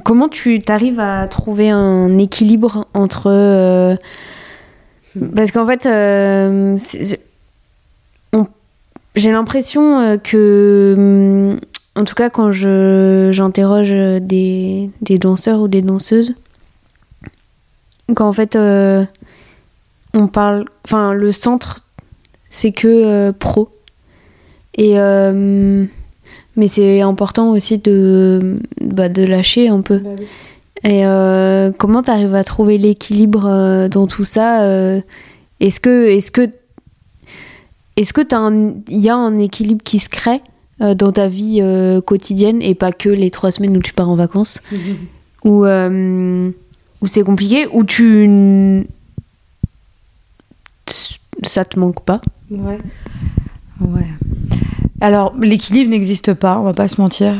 [0.03, 3.97] Comment tu t'arrives à trouver un équilibre entre...
[5.35, 5.89] Parce qu'en fait,
[9.15, 11.57] j'ai l'impression que
[11.95, 13.89] en tout cas, quand j'interroge
[14.21, 16.33] des, danseurs ou des danseuses,
[18.15, 19.03] qu'en fait, euh,
[20.13, 20.65] on parle.
[20.85, 21.83] Enfin, le centre,
[22.49, 23.69] c'est que euh, pro.
[24.75, 24.99] Et.
[24.99, 25.85] Euh,
[26.55, 29.99] mais c'est important aussi de, bah, de lâcher un peu.
[29.99, 30.09] Bah
[30.83, 31.03] Et
[31.77, 34.65] comment tu arrives à trouver l'équilibre dans tout ça
[35.59, 36.07] Est-ce que.
[36.07, 36.49] Est-ce que
[37.99, 38.21] est-ce que
[38.87, 40.41] il y a un équilibre qui se crée
[40.81, 44.09] euh, dans ta vie euh, quotidienne et pas que les trois semaines où tu pars
[44.09, 44.61] en vacances
[45.43, 46.49] Ou euh,
[47.01, 48.87] où, c'est compliqué Ou tu.
[51.43, 52.77] Ça te manque pas Ouais.
[53.81, 54.07] Ouais.
[55.01, 57.33] Alors, l'équilibre n'existe pas, on va pas se mentir.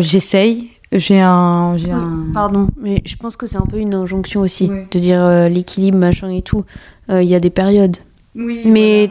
[0.00, 0.70] J'essaye.
[0.92, 4.98] J'ai un, un, Pardon, mais je pense que c'est un peu une injonction aussi de
[5.00, 6.64] dire l'équilibre, machin et tout.
[7.08, 7.96] Il y a des périodes.
[8.36, 9.10] Oui, mais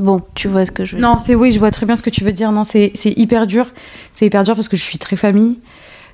[0.00, 2.02] Bon, tu vois ce que je veux non, c'est oui, je vois très bien ce
[2.02, 2.50] que tu veux dire.
[2.52, 3.66] Non, c'est hyper dur.
[4.12, 5.58] C'est hyper dur parce que je suis très famille,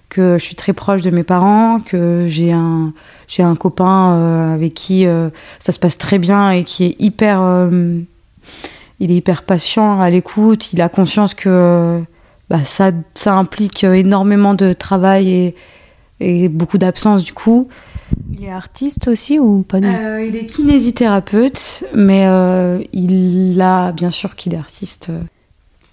[0.09, 2.92] que je suis très proche de mes parents, que j'ai un,
[3.29, 6.97] j'ai un copain euh, avec qui euh, ça se passe très bien et qui est
[6.99, 7.40] hyper.
[7.42, 8.01] Euh,
[8.99, 10.73] il est hyper patient, à l'écoute.
[10.73, 12.01] Il a conscience que
[12.49, 15.55] bah, ça, ça implique énormément de travail et,
[16.21, 17.69] et beaucoup d'absence du coup.
[18.33, 22.27] Il est artiste aussi ou pas euh, Il est kinésithérapeute, mais
[22.92, 25.11] il a bien sûr qu'il est artiste.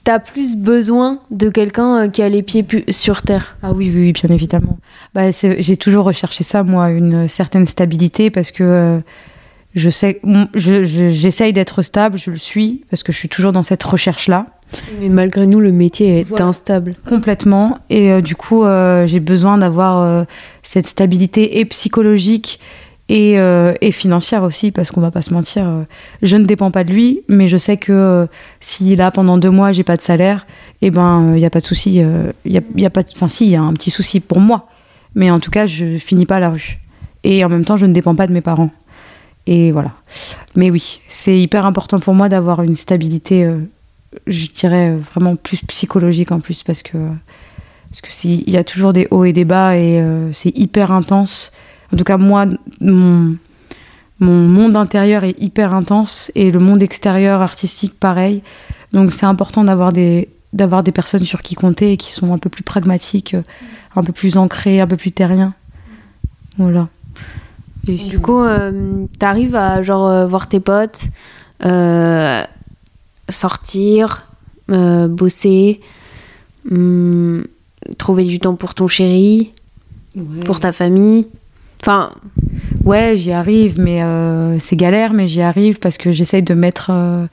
[0.03, 3.57] T'as plus besoin de quelqu'un euh, qui a les pieds sur terre.
[3.63, 4.77] Ah oui, oui, bien évidemment.
[5.13, 9.01] Bah, j'ai toujours recherché ça, moi, une certaine stabilité, parce que
[9.75, 10.21] je sais,
[10.53, 14.45] j'essaye d'être stable, je le suis, parce que je suis toujours dans cette recherche-là.
[14.99, 16.95] Mais malgré nous, le métier est instable.
[17.07, 17.79] Complètement.
[17.89, 20.23] Et euh, du coup, euh, j'ai besoin d'avoir euh,
[20.61, 22.59] cette stabilité et psychologique
[23.09, 25.65] et, et financière aussi, parce qu'on va pas se mentir.
[26.21, 28.27] je ne dépends pas de lui, mais je sais que
[28.59, 30.47] si là, pendant deux mois, j'ai pas de salaire,
[30.81, 32.01] et eh ben, il n'y a pas de souci.
[32.45, 34.67] Il y a, pas Enfin, si, il y a un petit souci pour moi.
[35.15, 36.79] Mais en tout cas, je finis pas à la rue.
[37.23, 38.71] Et en même temps, je ne dépends pas de mes parents.
[39.45, 39.91] Et voilà.
[40.55, 43.47] Mais oui, c'est hyper important pour moi d'avoir une stabilité
[44.27, 46.97] je dirais vraiment plus psychologique en plus parce que
[47.89, 50.91] parce que il y a toujours des hauts et des bas et euh, c'est hyper
[50.91, 51.51] intense.
[51.93, 52.45] En tout cas moi
[52.81, 53.35] mon
[54.19, 58.41] mon monde intérieur est hyper intense et le monde extérieur artistique pareil.
[58.93, 62.37] Donc c'est important d'avoir des d'avoir des personnes sur qui compter et qui sont un
[62.37, 63.35] peu plus pragmatiques,
[63.95, 65.53] un peu plus ancrées, un peu plus terriens.
[66.57, 66.87] Voilà.
[67.87, 71.05] Et du coup, euh, t'arrives à genre euh, voir tes potes,
[73.29, 74.27] sortir,
[74.69, 75.81] euh, bosser,
[76.71, 77.43] hum,
[77.97, 79.51] trouver du temps pour ton chéri,
[80.45, 81.27] pour ta famille?
[81.83, 82.11] Enfin.
[82.85, 86.89] Ouais, j'y arrive, mais euh, c'est galère, mais j'y arrive parce que j'essaye de mettre.
[86.91, 87.27] Euh,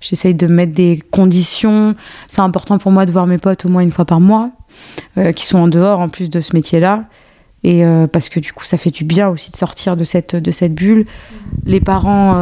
[0.00, 1.94] j'essaye de mettre des conditions.
[2.26, 4.50] C'est important pour moi de voir mes potes au moins une fois par mois,
[5.34, 7.04] qui sont en dehors en plus de ce métier-là.
[7.64, 10.50] Et parce que du coup, ça fait du bien aussi de sortir de cette, de
[10.50, 11.06] cette bulle.
[11.64, 12.34] Les parents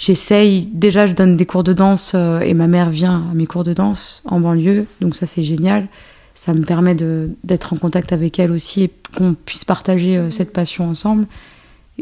[0.00, 3.44] J'essaye, déjà je donne des cours de danse euh, et ma mère vient à mes
[3.44, 5.88] cours de danse en banlieue, donc ça c'est génial.
[6.34, 10.52] Ça me permet d'être en contact avec elle aussi et qu'on puisse partager euh, cette
[10.52, 11.26] passion ensemble.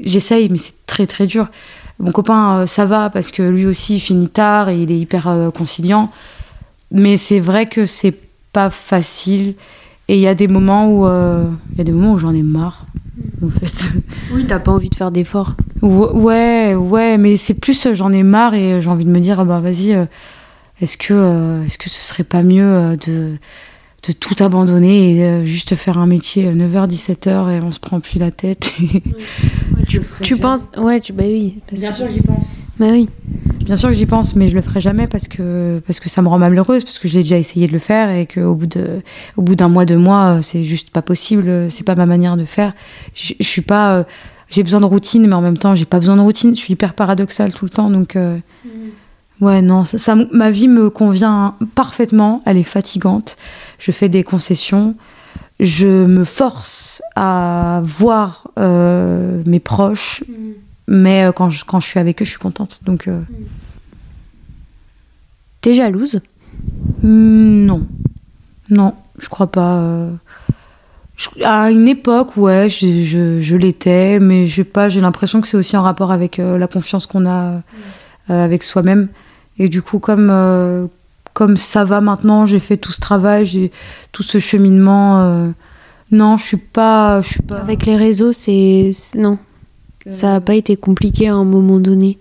[0.01, 1.49] J'essaye, mais c'est très très dur.
[1.99, 4.99] Mon copain, euh, ça va parce que lui aussi il finit tard et il est
[4.99, 6.13] hyper conciliant.
[6.91, 8.15] Mais c'est vrai que c'est
[8.53, 9.55] pas facile.
[10.07, 11.07] Et il y a des moments où
[11.73, 12.87] il y a des moments où j'en ai marre
[13.45, 13.93] en fait.
[14.33, 15.55] Oui, t'as pas envie de faire d'efforts.
[15.83, 19.45] Ouais, ouais, mais c'est plus euh, j'en ai marre et j'ai envie de me dire,
[19.45, 20.05] bah vas-y, euh,
[20.81, 23.37] est-ce que, euh, est-ce que ce serait pas mieux de,
[24.07, 28.31] de tout abandonner et juste faire un métier 9h-17h et on se prend plus la
[28.31, 28.73] tête
[30.23, 31.61] tu, penses Ouais, tu, bah oui.
[31.73, 32.47] Bien sûr que j'y pense.
[32.79, 33.09] Bah oui.
[33.65, 36.23] Bien sûr que j'y pense, mais je le ferai jamais parce que, parce que ça
[36.23, 39.01] me rend malheureuse, parce que j'ai déjà essayé de le faire et qu'au bout, de,
[39.37, 42.45] au bout d'un mois, deux mois, c'est juste pas possible, c'est pas ma manière de
[42.45, 42.73] faire.
[43.15, 43.97] Je, suis pas.
[43.97, 44.05] Euh,
[44.49, 46.55] j'ai besoin de routine, mais en même temps, j'ai pas besoin de routine.
[46.55, 48.17] Je suis hyper paradoxale tout le temps, donc.
[48.17, 48.69] Euh, mm.
[49.41, 52.43] Ouais, non, ça, ma vie me convient parfaitement.
[52.45, 53.37] Elle est fatigante.
[53.79, 54.95] Je fais des concessions.
[55.61, 60.25] Je me force à voir euh, mes proches.
[60.29, 60.33] Mm.
[60.89, 62.81] Mais euh, quand, je, quand je suis avec eux, je suis contente.
[62.85, 63.07] Donc.
[63.09, 63.21] Euh...
[65.61, 66.21] T'es jalouse?
[67.03, 67.87] Hmm, Non.
[68.71, 69.77] Non, je crois pas.
[69.79, 70.13] Euh.
[71.45, 75.57] à une époque, ouais, je, je, je l'étais, mais j'ai pas, j'ai l'impression que c'est
[75.57, 77.63] aussi en rapport avec euh, la confiance qu'on a
[78.31, 79.09] euh, avec soi-même.
[79.59, 80.87] Et du coup, comme euh,
[81.33, 83.71] comme ça va maintenant, j'ai fait tout ce travail, j'ai
[84.13, 85.53] tout ce cheminement.
[86.11, 87.59] non, je suis pas, je suis pas.
[87.59, 89.39] Avec les réseaux, c'est non,
[90.07, 92.19] ça a pas été compliqué à un moment donné.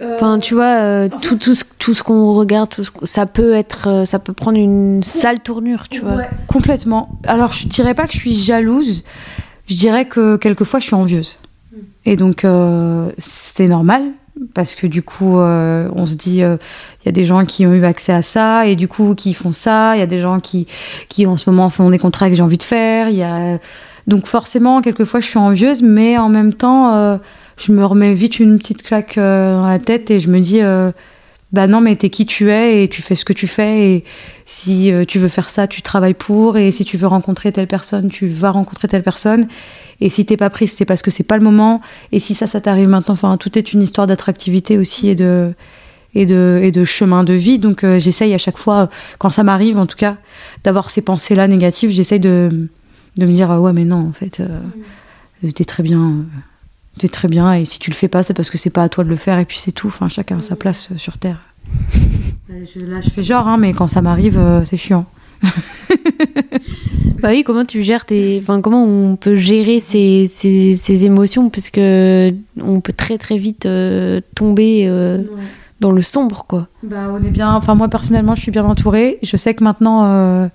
[0.00, 3.52] Enfin, tu vois, euh, tout, tout, ce, tout ce qu'on regarde, tout ce, ça peut
[3.52, 6.14] être, euh, ça peut prendre une sale tournure, tu vois.
[6.14, 7.18] Ouais, complètement.
[7.24, 9.02] Alors, je dirais pas que je suis jalouse.
[9.66, 11.40] Je dirais que quelquefois, je suis envieuse.
[12.04, 14.02] Et donc, euh, c'est normal
[14.58, 17.84] parce que du coup, on se dit, il y a des gens qui ont eu
[17.84, 19.94] accès à ça et du coup, qui font ça.
[19.94, 20.66] Il y a des gens qui,
[21.08, 23.08] qui en ce moment font des contrats que j'ai envie de faire.
[23.08, 23.58] Il y a
[24.08, 27.18] donc forcément, quelquefois, je suis envieuse, mais en même temps
[27.58, 30.62] je me remets vite une petite claque euh, dans la tête et je me dis
[30.62, 30.92] euh,
[31.52, 34.04] bah non mais t'es qui tu es et tu fais ce que tu fais et
[34.46, 37.66] si euh, tu veux faire ça tu travailles pour et si tu veux rencontrer telle
[37.66, 39.48] personne tu vas rencontrer telle personne
[40.00, 41.80] et si t'es pas prise c'est parce que c'est pas le moment.
[42.12, 45.52] Et si ça ça t'arrive maintenant enfin tout est une histoire d'attractivité aussi et de
[46.14, 47.58] et de, et de chemin de vie.
[47.58, 50.16] Donc j'essaye à chaque fois quand ça m'arrive en tout cas
[50.64, 52.68] d'avoir ces pensées là négatives j'essaye de,
[53.16, 54.42] de me dire ouais mais non en fait
[55.54, 56.24] t'es très bien
[57.00, 57.52] c'est très bien.
[57.52, 59.16] Et si tu le fais pas c'est parce que c'est pas à toi de le
[59.16, 59.38] faire.
[59.38, 59.88] Et puis c'est tout.
[59.88, 61.40] Enfin chacun a sa place euh, sur terre.
[62.48, 65.04] Là je fais genre hein, mais quand ça m'arrive euh, c'est chiant
[67.22, 71.50] bah oui comment tu gères tes enfin comment on peut gérer ces, ces, émotions?
[71.50, 72.28] Parce que
[72.60, 74.90] on peut très très vite euh, tomber
[75.80, 76.68] dans le sombre quoi.
[76.82, 79.18] Bah on est bien enfin moi personnellement je suis bien entourée.
[79.22, 80.50] Je sais que maintenant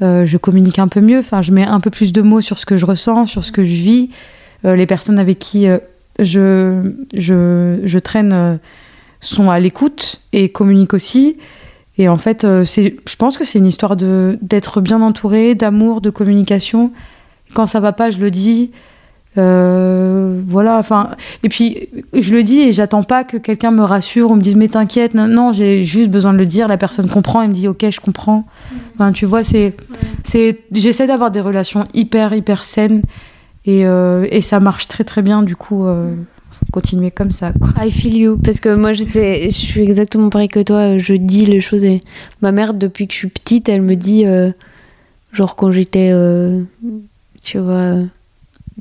[0.00, 1.18] je communique un peu mieux.
[1.20, 3.52] Enfin je mets un peu plus de mots sur ce que je ressens sur ce
[3.52, 4.10] que je vis.
[4.64, 5.78] Euh, les personnes avec qui euh,
[6.18, 8.56] je, je, je, traîne euh,
[9.20, 11.36] sont à l'écoute et communiquent aussi.
[11.98, 16.00] Et en fait, c'est, je pense que c'est une histoire de, d'être bien entouré, d'amour,
[16.00, 16.90] de communication.
[17.54, 18.72] Quand ça va pas, je le dis.
[19.36, 21.10] voilà, enfin.
[21.44, 24.56] Et puis, je le dis et j'attends pas que quelqu'un me rassure ou me dise,
[24.56, 25.14] mais t'inquiète.
[25.14, 26.66] Non, j'ai juste besoin de le dire.
[26.66, 28.44] La personne comprend et me dit, ok, je comprends.
[28.94, 29.76] Enfin, tu vois, c'est.
[30.24, 33.02] c'est j'essaie d'avoir des relations hyper, hyper saines
[33.64, 36.14] et, euh, et, ça marche très très bien, du coup, euh,
[36.74, 37.52] continuer comme ça.
[37.52, 37.70] Quoi.
[37.84, 38.36] I feel you.
[38.36, 40.98] Parce que moi, je, sais, je suis exactement pareil que toi.
[40.98, 41.84] Je dis les choses.
[41.84, 42.00] Et
[42.40, 44.50] ma mère, depuis que je suis petite, elle me dit, euh,
[45.32, 46.12] genre quand j'étais,
[47.42, 47.98] tu vois,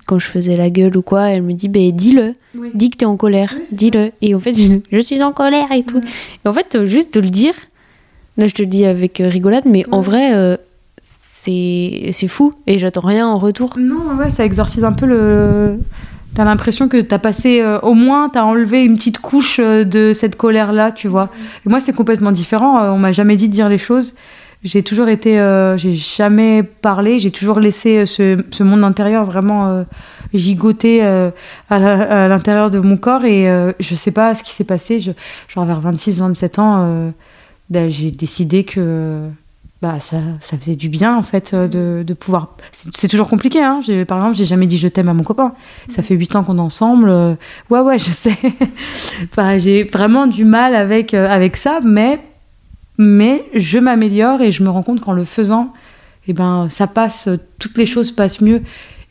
[0.08, 2.34] quand je faisais la gueule ou quoi, elle me dit, ben dis-le.
[2.74, 3.54] Dis que t'es en colère.
[3.72, 4.12] dis-le.
[4.22, 4.56] Et en fait,
[4.92, 6.02] je, suis en colère et tout.
[6.44, 7.54] Et en fait, juste de le dire,
[8.38, 10.58] là, je te le dis avec rigolade, mais en vrai
[11.04, 13.76] c'est fou et j'attends rien en retour.
[13.78, 15.80] Non, ouais, ça exorcise un peu le.
[16.36, 20.14] T'as l'impression que t'as passé, euh, au moins, t'as enlevé une petite couche euh, de
[20.14, 21.30] cette colère-là, tu vois.
[21.66, 22.80] Et moi, c'est complètement différent.
[22.80, 24.16] Euh, on m'a jamais dit de dire les choses.
[24.64, 25.36] J'ai toujours été,
[25.76, 27.20] j'ai jamais parlé.
[27.20, 29.84] J'ai toujours laissé ce, ce, monde intérieur vraiment
[30.34, 33.26] gigoter à l'intérieur de mon corps.
[33.26, 33.48] Et
[33.82, 35.02] je sais pas ce qui s'est passé.
[35.02, 37.14] Genre vers 26-27 ans,
[37.70, 39.28] ben, j'ai décidé que
[39.84, 42.56] bah, ça, ça, faisait du bien en fait euh, de, de pouvoir.
[42.72, 43.62] C'est toujours compliqué.
[43.62, 43.82] Hein.
[44.08, 45.56] Par exemple, j'ai jamais dit je t'aime à mon copain.
[45.90, 47.10] Ça fait huit ans qu'on est ensemble.
[47.10, 47.36] Euh,
[47.70, 48.38] ouais, ouais, je sais.
[49.26, 52.22] enfin, j'ai vraiment du mal avec, euh, avec ça, mais,
[52.98, 55.74] mais je m'améliore et je me rends compte qu'en le faisant,
[56.30, 57.28] eh ben, ça passe,
[57.60, 58.62] toutes les choses passent mieux.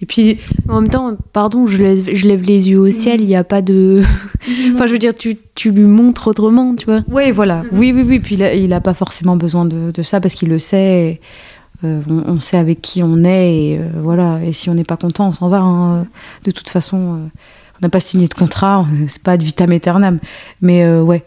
[0.02, 0.38] Et puis.
[0.68, 3.44] En même temps, pardon, je lève, je lève les yeux au ciel, il n'y a
[3.44, 4.02] pas de.
[4.74, 7.00] enfin, je veux dire, tu, tu, lui montres autrement, tu vois.
[7.08, 7.62] Oui, voilà.
[7.72, 8.18] Oui, oui, oui.
[8.18, 11.20] Puis il n'a pas forcément besoin de, de ça parce qu'il le sait.
[11.84, 14.40] Euh, on, sait avec qui on est et euh, voilà.
[14.44, 15.60] Et si on n'est pas content, on s'en va.
[15.60, 16.06] Hein.
[16.44, 17.16] De toute façon, euh,
[17.76, 20.18] on n'a pas signé de contrat, c'est pas de vitam aeternam.
[20.60, 21.24] Mais ouais.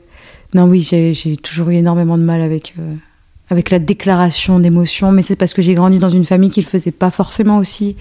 [0.53, 2.73] Non, oui, j'ai toujours eu énormément de mal avec
[3.49, 6.67] avec la déclaration d'émotions, mais c'est parce que j'ai grandi dans une famille qui le
[6.67, 7.95] faisait pas forcément aussi.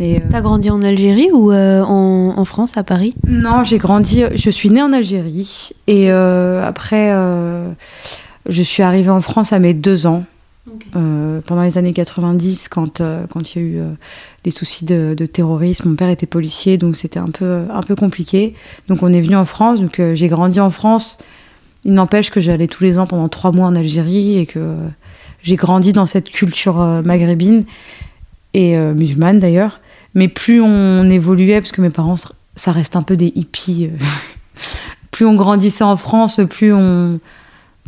[0.00, 3.14] Euh, T'as grandi en Algérie ou euh, en, France, à Paris?
[3.26, 4.24] Non, j'ai grandi.
[4.34, 7.12] Je suis née en Algérie et euh, après,
[8.48, 10.24] je suis arrivée en France à mes deux ans.
[10.92, 13.80] pendant les années 90, quand quand il y a eu
[14.44, 18.54] des soucis de, terrorisme, mon père était policier, donc c'était un peu un peu compliqué.
[18.88, 19.80] Donc on est venu en France.
[19.80, 21.18] Donc j'ai grandi en France.
[21.84, 24.74] Il n'empêche que j'allais tous les ans pendant trois mois en Algérie et que
[25.42, 27.64] j'ai grandi dans cette culture maghrébine
[28.54, 29.80] et musulmane d'ailleurs.
[30.14, 32.16] Mais plus on évoluait, parce que mes parents,
[32.54, 34.04] ça reste un peu des hippies, euh,
[35.10, 37.20] plus on grandissait en France, plus on,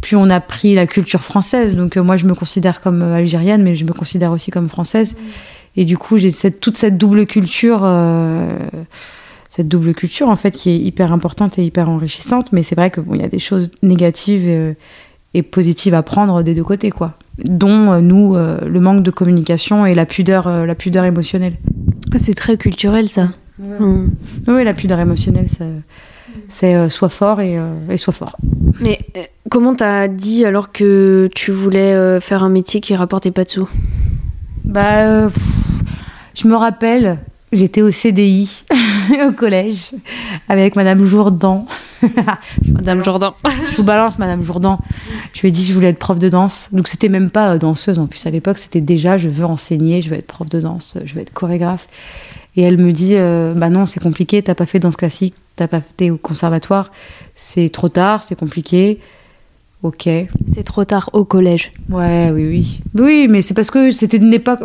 [0.00, 1.74] plus on a pris la culture française.
[1.74, 4.68] Donc euh, moi, je me considère comme euh, algérienne, mais je me considère aussi comme
[4.68, 5.16] française.
[5.76, 7.88] Et du coup, j'ai toute cette double culture,
[9.48, 12.50] cette double culture en fait, qui est hyper importante et hyper enrichissante.
[12.50, 14.74] Mais c'est vrai que bon, y a des choses négatives
[15.42, 17.14] positive à prendre des deux côtés, quoi.
[17.44, 21.54] Dont euh, nous, euh, le manque de communication et la pudeur, euh, la pudeur émotionnelle.
[22.12, 23.28] Ah, c'est très culturel ça.
[23.58, 25.64] Oui, la pudeur émotionnelle, ça-
[26.48, 28.36] c'est euh, soit fort et, euh, et soit fort.
[28.80, 33.44] Mais euh, comment t'as dit alors que tu voulais faire un métier qui rapportait pas
[33.44, 33.68] de sous?
[34.64, 35.82] Bah, pff,
[36.34, 37.18] je me rappelle,
[37.52, 38.64] j'étais au CDI
[39.28, 39.92] au collège
[40.48, 41.66] avec Madame Jourdan.
[42.66, 43.34] Madame Jourdan.
[43.68, 44.78] Je vous balance, Madame Jourdan.
[45.32, 46.70] Je lui ai dit que je voulais être prof de danse.
[46.72, 50.02] Donc, c'était même pas euh, danseuse en plus à l'époque, c'était déjà je veux enseigner,
[50.02, 51.88] je veux être prof de danse, je veux être chorégraphe.
[52.56, 55.68] Et elle me dit euh, Bah non, c'est compliqué, t'as pas fait danse classique, t'as
[55.68, 56.90] pas été au conservatoire,
[57.34, 59.00] c'est trop tard, c'est compliqué.
[59.82, 60.08] Ok.
[60.52, 61.72] C'est trop tard au collège.
[61.88, 62.80] Ouais, oui, oui.
[62.98, 64.60] Oui, mais c'est parce que c'était une époque.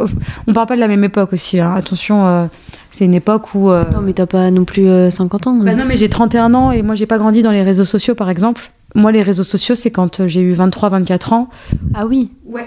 [0.46, 1.74] On parle pas de la même époque aussi, hein.
[1.74, 2.46] attention, euh,
[2.92, 3.70] c'est une époque où.
[3.72, 5.54] euh, Non mais t'as pas non plus euh, 50 ans.
[5.56, 8.14] bah non, mais j'ai 31 ans et moi j'ai pas grandi dans les réseaux sociaux
[8.16, 8.72] par exemple.
[8.98, 11.50] Moi, les réseaux sociaux, c'est quand euh, j'ai eu 23-24 ans
[11.94, 12.32] Ah oui.
[12.46, 12.66] Ouais.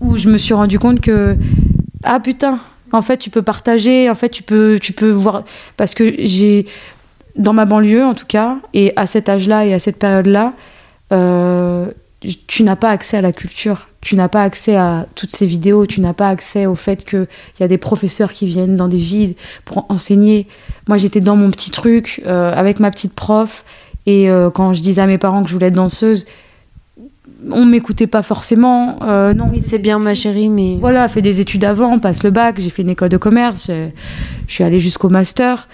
[0.00, 1.36] Où je me suis rendu compte que
[2.02, 2.58] ah putain,
[2.92, 5.42] en fait tu peux partager, en fait tu peux tu peux voir
[5.78, 6.66] parce que j'ai
[7.36, 10.52] dans ma banlieue en tout cas et à cet âge-là et à cette période-là,
[11.12, 11.86] euh,
[12.48, 15.86] tu n'as pas accès à la culture, tu n'as pas accès à toutes ces vidéos,
[15.86, 17.28] tu n'as pas accès au fait qu'il
[17.60, 20.48] y a des professeurs qui viennent dans des villes pour enseigner.
[20.88, 23.64] Moi j'étais dans mon petit truc euh, avec ma petite prof
[24.06, 26.26] et euh, quand je disais à mes parents que je voulais être danseuse,
[27.52, 28.98] on m'écoutait pas forcément.
[29.02, 32.30] euh, non, Oui, c'est bien ma chérie, mais voilà, fait des études avant, passe le
[32.30, 33.90] bac, j'ai fait une école de commerce, je,
[34.48, 35.68] je suis allée jusqu'au master.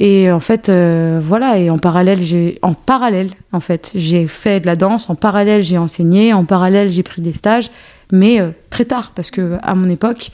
[0.00, 4.58] Et en fait, euh, voilà, et en parallèle, j'ai, en parallèle, en fait, j'ai fait
[4.58, 7.70] de la danse, en parallèle, j'ai enseigné, en parallèle, j'ai pris des stages,
[8.10, 10.30] mais euh, très tard, parce que à mon époque,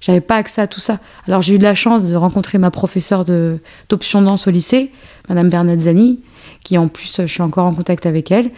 [0.00, 1.00] j'avais pas accès à tout ça.
[1.26, 3.24] Alors j'ai eu de la chance de rencontrer ma professeure
[3.88, 4.92] d'option danse au lycée,
[5.28, 6.20] Madame Bernazzani,
[6.62, 8.52] qui en plus, je suis encore en contact avec elle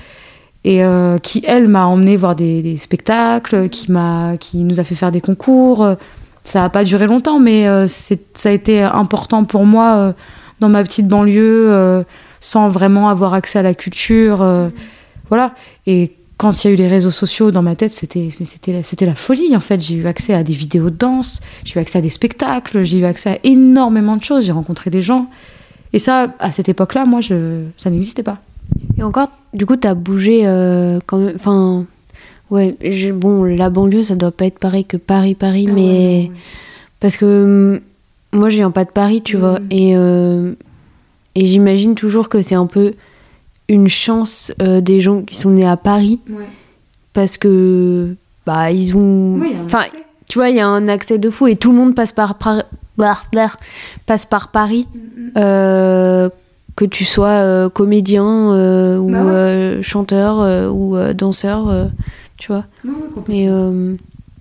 [0.62, 3.88] et euh, qui elle m'a emmené voir des, spectacles, qui
[4.40, 5.96] qui nous a fait faire des concours.
[6.44, 10.12] Ça n'a pas duré longtemps, mais euh, ça a été important pour moi euh,
[10.60, 12.02] dans ma petite banlieue, euh,
[12.40, 14.68] sans vraiment avoir accès à la culture, euh,
[15.28, 15.54] voilà.
[15.86, 19.14] Et quand il y a eu les réseaux sociaux dans ma tête, c'était, c'était, la-
[19.14, 19.80] folie en fait.
[19.80, 22.98] J'ai eu accès à des vidéos de danse, j'ai eu accès à des spectacles, j'ai
[22.98, 24.44] eu accès à énormément de choses.
[24.46, 25.28] J'ai rencontré des gens.
[25.92, 28.38] Et ça, à cette époque-là, moi, je, ça n'existait pas.
[28.96, 31.34] Et encore, du coup, t'as bougé euh, quand même.
[31.36, 31.84] Enfin,
[32.50, 32.76] ouais,
[33.12, 36.30] bon, la banlieue, ça doit pas être pareil que Paris, Paris, Ah mais.
[37.00, 37.80] Parce que hum,
[38.32, 39.58] moi, je viens pas de Paris, tu vois.
[39.60, 39.66] Mhm.
[39.70, 40.52] Et, euh,
[41.34, 42.94] et j'imagine toujours que c'est un peu
[43.68, 46.20] une chance euh, des gens qui sont nés à Paris
[47.12, 48.14] parce que.
[48.46, 49.40] Bah, ils ont.
[49.64, 49.82] Enfin,
[50.28, 52.36] tu vois, il y a un accès de fou et tout le monde passe par,
[52.36, 52.64] par-
[54.06, 54.86] passe par Paris.
[55.36, 56.28] Euh,
[56.76, 59.30] que tu sois euh, comédien euh, ou Bah ouais.
[59.32, 61.88] euh, chanteur ou danseur,
[62.38, 62.64] tu vois.
[63.28, 63.48] Mais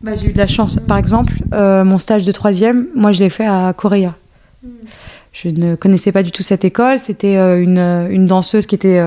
[0.01, 0.77] Bah, j'ai eu de la chance.
[0.87, 4.15] Par exemple, euh, mon stage de troisième, moi, je l'ai fait à Correa.
[5.31, 6.99] Je ne connaissais pas du tout cette école.
[6.99, 9.01] C'était euh, une, euh, une danseuse qui était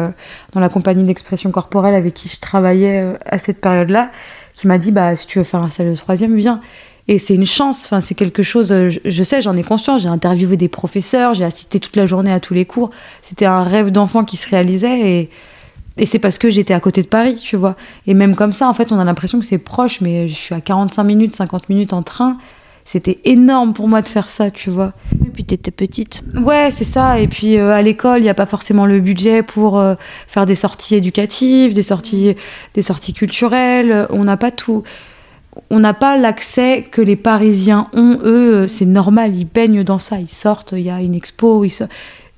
[0.52, 4.10] dans la compagnie d'expression corporelle avec qui je travaillais à cette période-là,
[4.54, 6.60] qui m'a dit bah, si tu veux faire un stage de troisième, viens.
[7.08, 10.02] Et c'est une chance, enfin, c'est quelque chose, je, je sais, j'en ai conscience.
[10.02, 12.90] J'ai interviewé des professeurs, j'ai assisté toute la journée à tous les cours.
[13.22, 15.30] C'était un rêve d'enfant qui se réalisait et,
[15.98, 17.76] et c'est parce que j'étais à côté de Paris, tu vois.
[18.06, 20.54] Et même comme ça, en fait, on a l'impression que c'est proche, mais je suis
[20.54, 22.38] à 45 minutes, 50 minutes en train.
[22.84, 24.92] C'était énorme pour moi de faire ça, tu vois.
[25.24, 26.24] et puis t'étais petite.
[26.34, 27.20] Ouais, c'est ça.
[27.20, 29.94] Et puis euh, à l'école, il n'y a pas forcément le budget pour euh,
[30.26, 32.34] faire des sorties éducatives, des sorties,
[32.74, 34.08] des sorties culturelles.
[34.10, 34.82] On n'a pas tout.
[35.70, 38.18] On n'a pas l'accès que les Parisiens ont.
[38.24, 39.36] Eux, c'est normal.
[39.36, 40.18] Ils baignent dans ça.
[40.18, 40.72] Ils sortent.
[40.72, 41.64] Il y a une expo.
[41.64, 41.70] Ils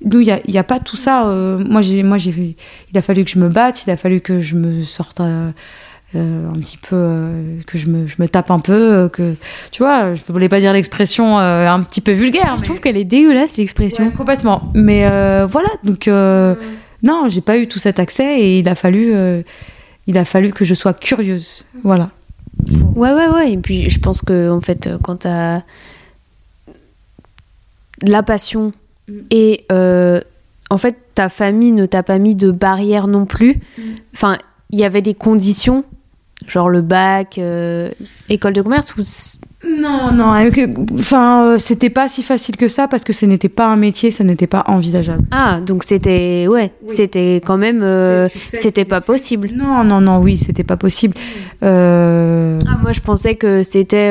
[0.05, 1.25] Nous, il n'y a, pas tout ça.
[1.27, 2.55] Euh, moi, j'ai, moi, j'ai,
[2.91, 3.85] il a fallu que je me batte.
[3.85, 5.19] Il a fallu que je me sorte.
[5.21, 5.51] euh,
[6.13, 7.29] euh, un petit peu
[7.67, 9.33] que je me, je me tape un peu que
[9.71, 12.95] tu vois je voulais pas dire l'expression un petit peu vulgaire Je mais- trouve qu'elle
[12.95, 14.05] est dégueulasse l'expression.
[14.05, 14.71] Ouais, complètement.
[14.75, 15.01] Mais
[15.45, 16.55] voilà, donc euh,
[17.03, 19.13] non, j'ai pas eu tout cet accès et il a fallu,
[20.07, 21.65] il a fallu que je sois curieuse.
[21.83, 22.11] Voilà.
[22.95, 23.51] Ouais, ouais, ouais.
[23.51, 25.63] Et puis je pense que en fait, quand t'as
[28.03, 28.71] la passion
[29.07, 29.13] Mm.
[29.31, 30.19] et euh,
[30.71, 33.59] en fait ta famille ne t'a pas mis de barrière non plus.
[34.13, 34.37] Enfin,
[34.71, 35.83] il y avait des conditions,
[36.47, 37.89] genre le bac, euh,
[38.29, 39.01] école de commerce ou
[39.67, 40.59] Non, non, avec-
[40.93, 44.11] enfin, euh, c'était pas si facile que ça parce que ce n'était pas un métier,
[44.11, 45.23] ça n'était pas envisageable.
[45.31, 46.87] ah donc c'était ouais, Oui.
[46.95, 49.51] c'était quand même euh, c'était pas possible.
[49.55, 51.13] Non, non, non, oui, c'était pas possible.
[51.63, 54.09] Euh, Ah, moi je pensais que c'était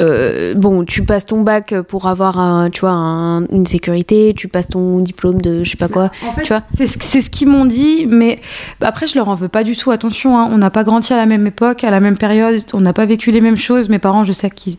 [0.00, 4.48] euh, bon, tu passes ton bac pour avoir un, tu vois, un- une sécurité, tu
[4.48, 6.10] passes ton diplôme de je sais pas quoi.
[6.26, 8.40] En fait, Tu vois c'est ce, c'est ce qu'ils m'ont dit, mais
[8.80, 9.90] après, je leur en veux pas du tout.
[9.90, 12.80] Attention, hein, on n'a pas grandi à la même époque, à la même période, on
[12.80, 13.88] n'a pas vécu les mêmes choses.
[13.88, 14.76] Mes parents, je sais qu'ils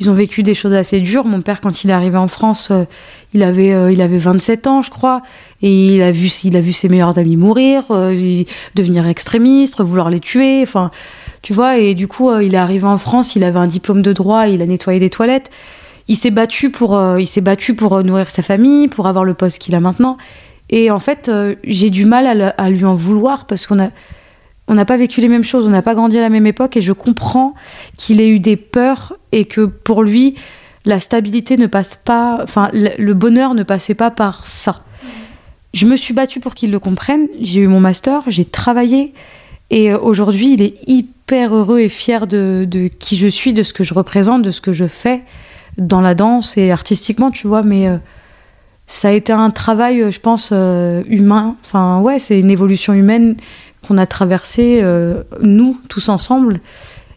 [0.00, 1.24] ils ont vécu des choses assez dures.
[1.24, 2.84] Mon père, quand il est arrivé en France, euh,
[3.32, 5.22] il, avait, euh, il avait 27 ans, je crois,
[5.62, 7.84] et il a vu, il a vu ses meilleurs amis mourir,
[8.74, 10.90] devenir extrémiste, vouloir les tuer, enfin,
[11.44, 14.00] tu vois, et du coup, euh, il est arrivé en France, il avait un diplôme
[14.00, 15.50] de droit, il a nettoyé des toilettes.
[16.08, 19.26] Il s'est battu pour, euh, il s'est battu pour euh, nourrir sa famille, pour avoir
[19.26, 20.16] le poste qu'il a maintenant.
[20.70, 21.30] Et en fait,
[21.64, 23.90] j'ai du mal à, lui en vouloir parce qu'on a,
[24.68, 26.78] on n'a pas vécu les mêmes choses, on n'a pas grandi à la même époque,
[26.78, 27.52] et je comprends
[27.98, 30.36] qu'il ait eu des peurs et que pour lui,
[30.86, 34.82] la stabilité ne passe pas, enfin, le bonheur ne passait pas par ça.
[35.74, 37.28] Je me suis battue pour qu'il le comprenne.
[37.38, 39.12] J'ai eu mon master, j'ai travaillé,
[39.74, 43.64] et euh, aujourd'hui, il est hyper heureux et fier de, de qui je suis, de
[43.64, 45.24] ce que je représente, de ce que je fais
[45.78, 47.64] dans la danse et artistiquement, tu vois.
[47.64, 47.96] Mais euh,
[48.86, 51.56] ça a été un travail, euh, je pense, euh, humain.
[51.64, 53.34] Enfin, ouais, c'est une évolution humaine
[53.84, 56.60] qu'on a traversée, euh, nous, tous ensemble.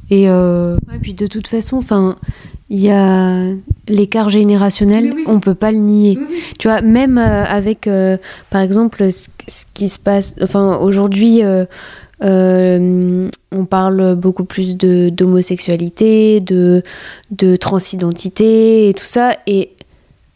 [0.09, 2.15] Et Ouais, puis de toute façon, enfin,
[2.69, 3.51] il y a
[3.87, 6.17] l'écart générationnel, Oui, on peut pas le nier.
[6.57, 7.89] Tu vois, même avec,
[8.49, 11.41] par exemple, ce, ce qui se passe, enfin, aujourd'hui,
[12.23, 16.83] euh, on parle beaucoup plus de d'homosexualité, de,
[17.31, 19.33] de transidentité et tout ça.
[19.45, 19.71] Et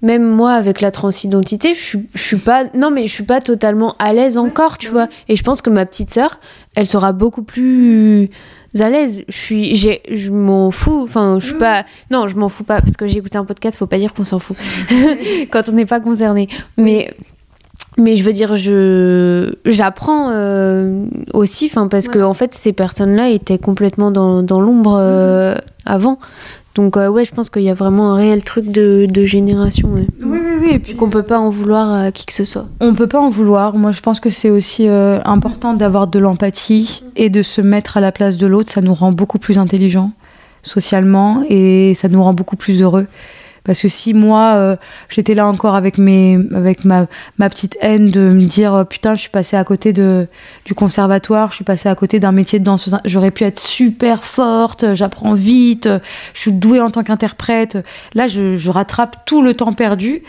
[0.02, 3.40] même moi, avec la transidentité, je suis, je suis pas, non, mais je suis pas
[3.40, 5.08] totalement à l'aise encore, tu vois.
[5.28, 6.40] Et je pense que ma petite sœur,
[6.76, 8.30] elle sera beaucoup plus
[8.80, 9.24] à l'aise.
[9.28, 11.02] Je suis, j'ai, je m'en fous.
[11.04, 13.78] Enfin, je suis pas, non, je m'en fous pas parce que j'ai écouté un podcast.
[13.78, 14.58] Faut pas dire qu'on s'en fout
[15.52, 16.48] quand on n'est pas concerné.
[16.78, 17.14] Mais
[17.98, 23.30] mais je veux dire, je j'apprends euh, aussi, enfin parce que en fait ces personnes-là
[23.30, 26.18] étaient complètement dans, dans l'ombre euh, avant.
[26.76, 29.90] Donc euh, ouais, je pense qu'il y a vraiment un réel truc de, de génération.
[29.90, 30.08] ouais.
[30.24, 30.70] oui, oui, oui.
[30.72, 32.66] Et puis qu'on peut pas en vouloir à qui que ce soit.
[32.80, 33.76] On peut pas en vouloir.
[33.76, 37.98] Moi, je pense que c'est aussi euh, important d'avoir de l'empathie et de se mettre
[37.98, 38.72] à la place de l'autre.
[38.72, 40.12] Ça nous rend beaucoup plus intelligents
[40.62, 43.08] socialement et ça nous rend beaucoup plus heureux.
[43.64, 44.76] Parce que si moi, euh,
[45.10, 47.06] j'étais là encore avec, mes, avec ma,
[47.38, 50.28] ma petite haine de me dire euh, putain, je suis passée à côté de,
[50.66, 54.24] du conservatoire, je suis passée à côté d'un métier de danseuse, j'aurais pu être super
[54.24, 55.88] forte, j'apprends vite,
[56.34, 57.78] je suis douée en tant qu'interprète.
[58.16, 60.24] Là, je, je rattrape tout le temps perdu.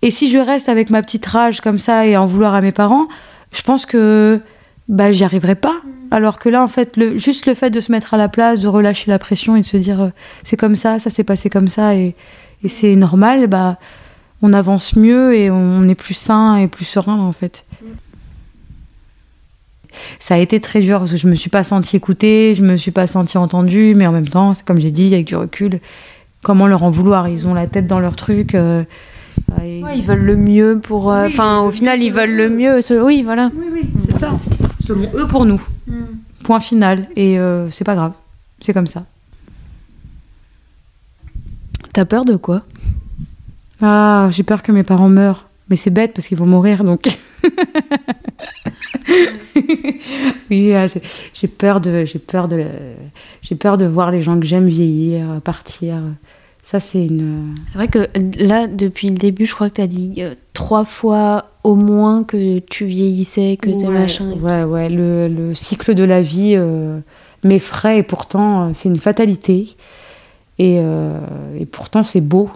[0.00, 2.72] Et si je reste avec ma petite rage comme ça et en vouloir à mes
[2.72, 3.08] parents,
[3.52, 4.40] je pense que
[4.88, 5.76] bah, j'y arriverai pas.
[6.10, 8.60] Alors que là, en fait, le, juste le fait de se mettre à la place,
[8.60, 10.08] de relâcher la pression et de se dire euh,
[10.42, 12.14] c'est comme ça, ça s'est passé comme ça et,
[12.64, 13.78] et c'est normal, bah,
[14.42, 17.64] on avance mieux et on est plus sain et plus serein en fait.
[20.18, 22.76] Ça a été très dur parce que je me suis pas sentie écoutée, je me
[22.76, 25.78] suis pas sentie entendue, mais en même temps, comme j'ai dit, avec du recul,
[26.42, 27.28] comment leur en vouloir?
[27.28, 28.54] Ils ont la tête dans leur truc.
[28.56, 28.82] euh,
[29.62, 31.12] et- Ouais, ils veulent le mieux pour.
[31.12, 32.80] euh, Oui, Enfin, au final, ils veulent le mieux.
[33.04, 33.50] Oui, voilà.
[33.56, 34.32] Oui, oui, c'est ça.
[34.84, 35.62] Selon eux pour nous.
[36.42, 37.06] Point final.
[37.14, 38.12] Et euh, c'est pas grave.
[38.64, 39.04] C'est comme ça.
[41.94, 42.62] T'as peur de quoi?
[43.80, 45.46] Ah, j'ai peur que mes parents meurent.
[45.70, 47.06] Mais c'est bête parce qu'ils vont mourir donc.
[50.50, 50.86] oui, ah,
[51.32, 52.64] j'ai- peur de, j'ai peur de,
[53.42, 56.00] j'ai peur de voir les gens que j'aime vieillir, partir.
[56.62, 57.54] Ça c'est une.
[57.68, 58.06] C'est vrai que
[58.42, 62.58] là, depuis le début, je crois que t'as dit euh, trois fois au moins que
[62.58, 64.32] tu vieillissais, que t'es ouais, machin.
[64.40, 64.88] Ouais, ouais.
[64.88, 66.98] Le, le cycle de la vie euh,
[67.42, 69.76] m'effraie et pourtant euh, c'est une fatalité.
[70.58, 71.18] Et, euh,
[71.58, 72.50] et pourtant c'est beau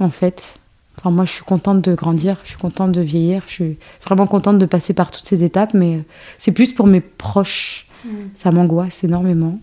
[0.00, 0.58] en fait.
[0.98, 4.26] Enfin, moi je suis contente de grandir, je suis contente de vieillir, je suis vraiment
[4.26, 6.02] contente de passer par toutes ces étapes, mais
[6.38, 7.86] c'est plus pour mes proches.
[8.34, 9.58] Ça m'angoisse énormément.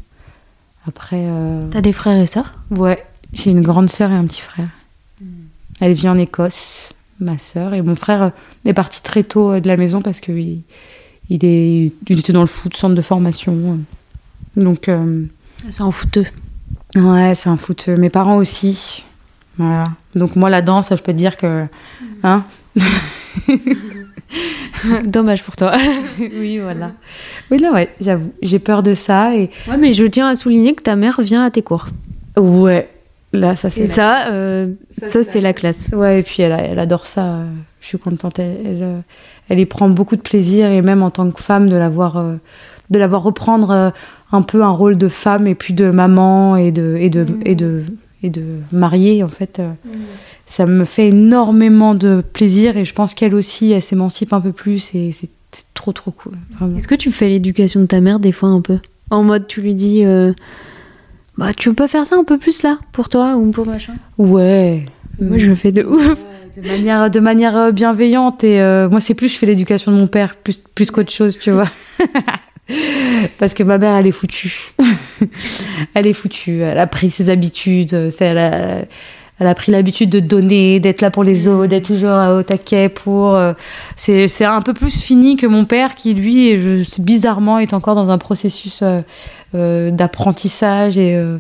[0.88, 2.54] Après, euh, T'as des frères et sœurs?
[2.72, 4.70] Ouais, j'ai une grande sœur et un petit frère.
[5.80, 8.30] Elle vit en Écosse, ma sœur, et mon frère euh,
[8.66, 10.62] est parti très tôt de la maison parce que il,
[11.30, 13.78] il est, il était dans le foot, centre de formation.
[14.58, 15.26] Donc, euh,
[15.70, 16.26] C'est en fouteux.
[16.96, 17.88] Ouais, c'est un foot.
[17.88, 19.04] Mes parents aussi.
[19.58, 19.84] Voilà.
[20.16, 21.66] Donc moi, la danse, je peux te dire que,
[22.24, 22.44] hein
[25.06, 25.74] Dommage pour toi.
[26.20, 26.92] Oui, voilà.
[27.50, 30.74] Oui, là, ouais, j'avoue, j'ai peur de ça et Ouais, mais je tiens à souligner
[30.74, 31.88] que ta mère vient à tes cours.
[32.38, 32.90] ouais,
[33.34, 33.82] là, ça c'est.
[33.82, 35.90] Et ça, euh, ça, c'est la classe.
[35.94, 37.40] Ouais, et puis elle, elle adore ça.
[37.82, 38.40] Je suis contente.
[38.40, 39.04] Elle, elle,
[39.50, 42.18] elle y prend beaucoup de plaisir et même en tant que femme de la voir,
[42.18, 42.36] euh,
[42.90, 43.90] de la voir reprendre euh,
[44.32, 47.56] un peu un rôle de femme et puis de maman et de et de et
[47.56, 47.84] de
[48.24, 49.60] et de mariée en fait.
[49.60, 49.72] euh,
[50.46, 54.52] Ça me fait énormément de plaisir et je pense qu'elle aussi, elle s'émancipe un peu
[54.52, 56.34] plus et c'est c'est trop trop cool.
[56.78, 58.80] Est-ce que tu fais l'éducation de ta mère des fois un peu?
[59.10, 60.06] En mode, tu lui dis.
[60.06, 60.32] euh,
[61.38, 63.94] Bah, tu peux faire ça un peu plus là, pour toi ou pour machin?
[64.18, 64.86] Ouais.
[65.20, 66.18] Moi, je fais de ouf.
[66.56, 68.44] De manière, de manière euh, bienveillante.
[68.46, 71.38] Et euh, moi, c'est plus, je fais l'éducation de mon père, plus, plus qu'autre chose,
[71.40, 71.68] tu vois.
[73.40, 74.72] Parce que ma mère, elle est foutue.
[75.94, 76.62] elle est foutue.
[76.62, 78.10] Elle a pris ses habitudes.
[78.20, 78.86] Elle, a,
[79.40, 82.90] elle a pris l'habitude de donner, d'être là pour les autres, d'être toujours au taquet
[82.90, 83.36] pour.
[83.36, 83.54] euh,
[83.96, 87.96] c'est, c'est un peu plus fini que mon père, qui lui, je- bizarrement, est encore
[87.96, 89.02] dans un processus euh,
[89.56, 91.40] euh, d'apprentissage et, euh,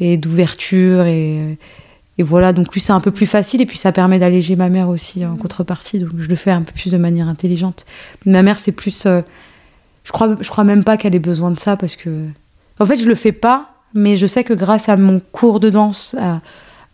[0.00, 1.04] et d'ouverture.
[1.06, 1.58] Et,
[2.18, 3.60] et voilà, donc lui, c'est un peu plus facile.
[3.62, 6.00] Et puis, ça permet d'alléger ma mère aussi en contrepartie.
[6.00, 7.86] Donc, je le fais un peu plus de manière intelligente.
[8.26, 9.06] Ma mère, c'est plus.
[9.06, 9.22] euh,
[10.08, 12.24] je crois, je crois même pas qu'elle ait besoin de ça parce que.
[12.80, 15.68] En fait, je le fais pas, mais je sais que grâce à mon cours de
[15.68, 16.40] danse, à,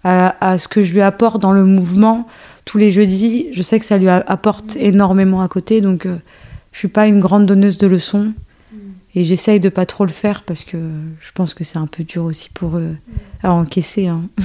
[0.03, 2.27] à, à ce que je lui apporte dans le mouvement
[2.65, 5.81] tous les jeudis, je sais que ça lui a- apporte énormément à côté.
[5.81, 6.17] Donc, euh,
[6.73, 8.33] je suis pas une grande donneuse de leçons.
[9.17, 10.77] Et j'essaye de pas trop le faire parce que
[11.21, 12.97] je pense que c'est un peu dur aussi pour eux
[13.45, 14.09] à encaisser.
[14.09, 14.23] hein.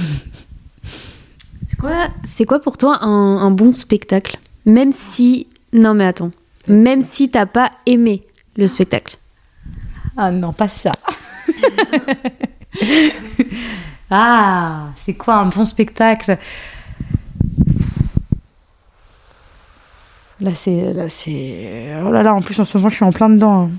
[1.66, 4.38] C'est quoi, c'est quoi pour toi un, un bon spectacle?
[4.66, 5.46] Même si.
[5.72, 6.30] Non, mais attends.
[6.68, 8.22] Même si t'as pas aimé
[8.60, 9.16] le spectacle.
[10.16, 10.92] Ah non, pas ça.
[14.10, 16.38] ah, c'est quoi un bon spectacle?
[20.40, 20.92] Là, c'est.
[20.92, 21.88] Là, c'est.
[22.04, 23.64] Oh là là, en plus, en ce moment, je suis en plein dedans.
[23.64, 23.70] hein.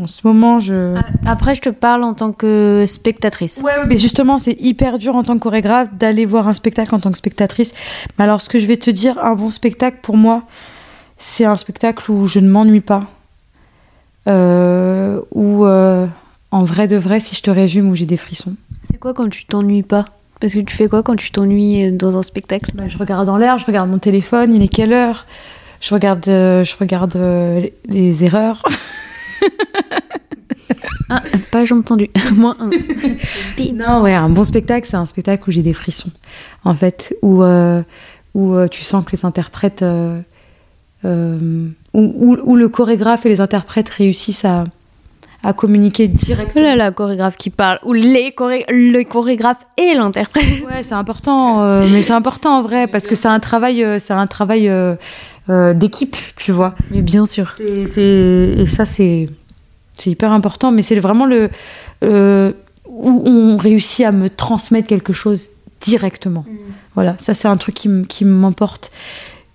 [0.00, 0.94] En ce moment, je.
[1.24, 3.62] Après, je te parle en tant que spectatrice.
[3.64, 6.94] Ouais, ouais, mais justement, c'est hyper dur en tant que chorégraphe d'aller voir un spectacle
[6.94, 7.72] en tant que spectatrice.
[8.18, 10.42] Mais alors, ce que je vais te dire, un bon spectacle pour moi,
[11.18, 13.04] c'est un spectacle où je ne m'ennuie pas.
[14.28, 16.06] Euh, où, euh,
[16.50, 18.54] en vrai de vrai, si je te résume, où j'ai des frissons.
[18.90, 20.06] C'est quoi quand tu t'ennuies pas?
[20.40, 22.72] Parce que tu fais quoi quand tu t'ennuies dans un spectacle?
[22.74, 25.26] Bah, je regarde dans l'air, je regarde mon téléphone, il est quelle heure?
[25.80, 28.62] Je regarde, euh, je regarde euh, les, les erreurs.
[31.08, 31.22] Ah,
[31.52, 32.08] pas j'ai entendu.
[32.34, 32.70] Moins un.
[33.74, 36.10] Non, ouais, un bon spectacle, c'est un spectacle où j'ai des frissons,
[36.64, 37.82] en fait, où, euh,
[38.34, 40.20] où euh, tu sens que les interprètes, euh,
[41.04, 41.68] euh,
[41.98, 44.64] où, où- où le chorégraphe et les interprètes réussissent à,
[45.42, 46.64] à communiquer directement.
[46.64, 47.78] là là, chorégraphe qui parle.
[47.84, 50.44] Ou les choré- le chorégraphe et l'interprète.
[50.70, 53.98] Ouais, c'est important, euh, mais c'est important en vrai parce que c'est un travail, euh,
[53.98, 54.94] c'est un travail euh,
[55.74, 56.74] d'équipe, tu vois.
[56.90, 57.54] Mais bien sûr.
[57.56, 59.28] C'est- et ça, c'est
[60.04, 61.48] hyper important, mais c'est vraiment le
[62.04, 62.52] euh,
[62.88, 65.48] où on réussit à me transmettre quelque chose
[65.80, 66.44] directement.
[66.94, 67.74] Voilà, ça c'est un truc
[68.08, 68.90] qui, m'emporte.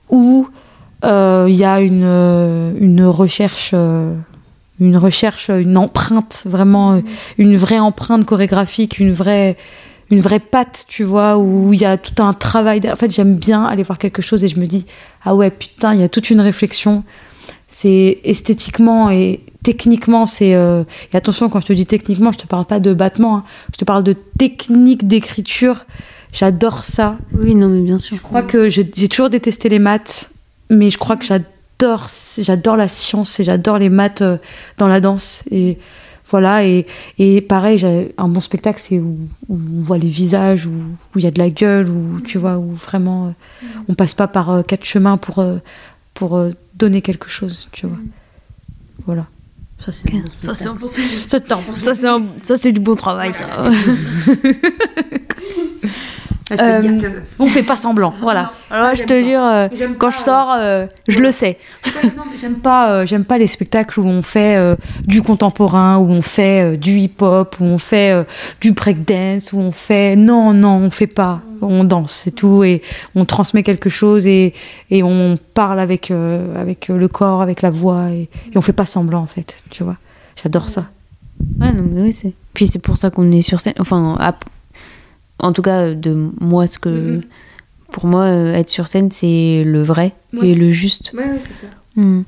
[0.10, 0.56] Où euh,
[1.04, 4.14] il y a une, euh, une recherche, euh,
[4.80, 7.02] une recherche, une empreinte, vraiment euh,
[7.38, 9.58] une vraie empreinte chorégraphique, une vraie
[10.12, 12.82] une vraie patte, tu vois, où il y a tout un travail.
[12.91, 14.86] En fait, j'aime bien aller voir quelque chose et je me dis,
[15.24, 17.06] ah ouais, putain, il y a toute une réflexion.
[17.70, 20.54] C'est esthétiquement et techniquement, c'est.
[20.54, 20.84] euh,
[21.14, 23.43] Et attention, quand je te dis techniquement, je te parle pas de battement, hein.
[23.72, 25.86] je te parle de technique d'écriture.
[26.34, 27.18] J'adore ça.
[27.34, 28.18] Oui, non, mais bien sûr.
[28.18, 30.30] Je crois que j'ai toujours détesté les maths,
[30.72, 32.07] mais je crois que j'adore,
[32.38, 34.38] j'adore la science et j'adore les maths euh,
[34.78, 35.43] dans la danse.
[35.51, 35.78] Et
[36.30, 36.86] voilà, et,
[37.19, 37.86] et pareil,
[38.17, 39.17] un bon spectacle, c'est où,
[39.49, 40.72] où on voit les visages, où
[41.15, 43.32] il y a de la gueule, où tu vois, où vraiment euh,
[43.89, 45.43] on passe pas par euh, quatre chemins pour,
[46.13, 46.41] pour
[46.76, 47.97] donner quelque chose, tu vois.
[49.05, 49.26] Voilà.
[49.78, 51.84] Ça, c'est un bon Ça, c'est un bon spectacle.
[51.84, 51.93] Ça,
[56.56, 56.64] Ça.
[56.64, 56.82] Euh,
[57.39, 58.52] on fait pas semblant, voilà.
[58.70, 61.58] Alors là, je te jure, euh, quand pas, je sors, euh, je le sais.
[62.39, 64.58] J'aime pas, j'aime pas les spectacles où on fait
[65.06, 68.26] du contemporain, où on fait du hip-hop, où on fait
[68.60, 72.82] du breakdance, où on fait non, non, on fait pas, on danse, c'est tout, et
[73.16, 74.54] on transmet quelque chose et,
[74.89, 78.22] et on parle avec euh, avec le corps, avec la voix, et,
[78.52, 79.97] et on fait pas semblant en fait, tu vois.
[80.41, 80.86] J'adore ça.
[81.60, 82.34] Ouais, non, mais oui, c'est.
[82.54, 83.74] Puis c'est pour ça qu'on est sur scène.
[83.80, 84.43] Enfin, ap-
[85.42, 86.89] en tout cas, de moi, ce que.
[86.89, 87.22] Mhm.
[87.92, 91.12] Pour moi, euh, être sur scène, c'est le vrai et le juste.
[91.14, 91.68] Ouais, c'est ça.
[91.98, 92.24] Mhm.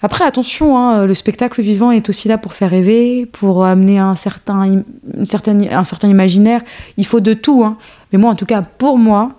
[0.00, 4.14] Après, attention, hein, le spectacle vivant est aussi là pour faire rêver, pour amener un
[4.14, 6.60] certain, une certaine, un certain imaginaire.
[6.96, 7.64] Il faut de tout.
[7.64, 7.76] hein.
[8.12, 9.32] Mais moi, en tout cas, pour moi,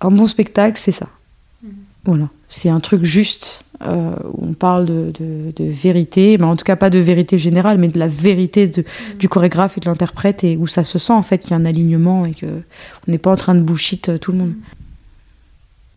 [0.00, 1.08] un bon spectacle, c'est ça.
[2.06, 2.28] Voilà.
[2.48, 3.65] C'est un truc juste.
[3.82, 7.38] Euh, où on parle de, de- de vérité, mais en tout cas pas de vérité
[7.38, 8.84] générale, mais de la vérité de-
[9.18, 11.56] du chorégraphe et de l'interprète, et où ça se sent en fait qu'il y a
[11.56, 14.54] un alignement et que on n'est pas en train de bullshit euh, tout le monde.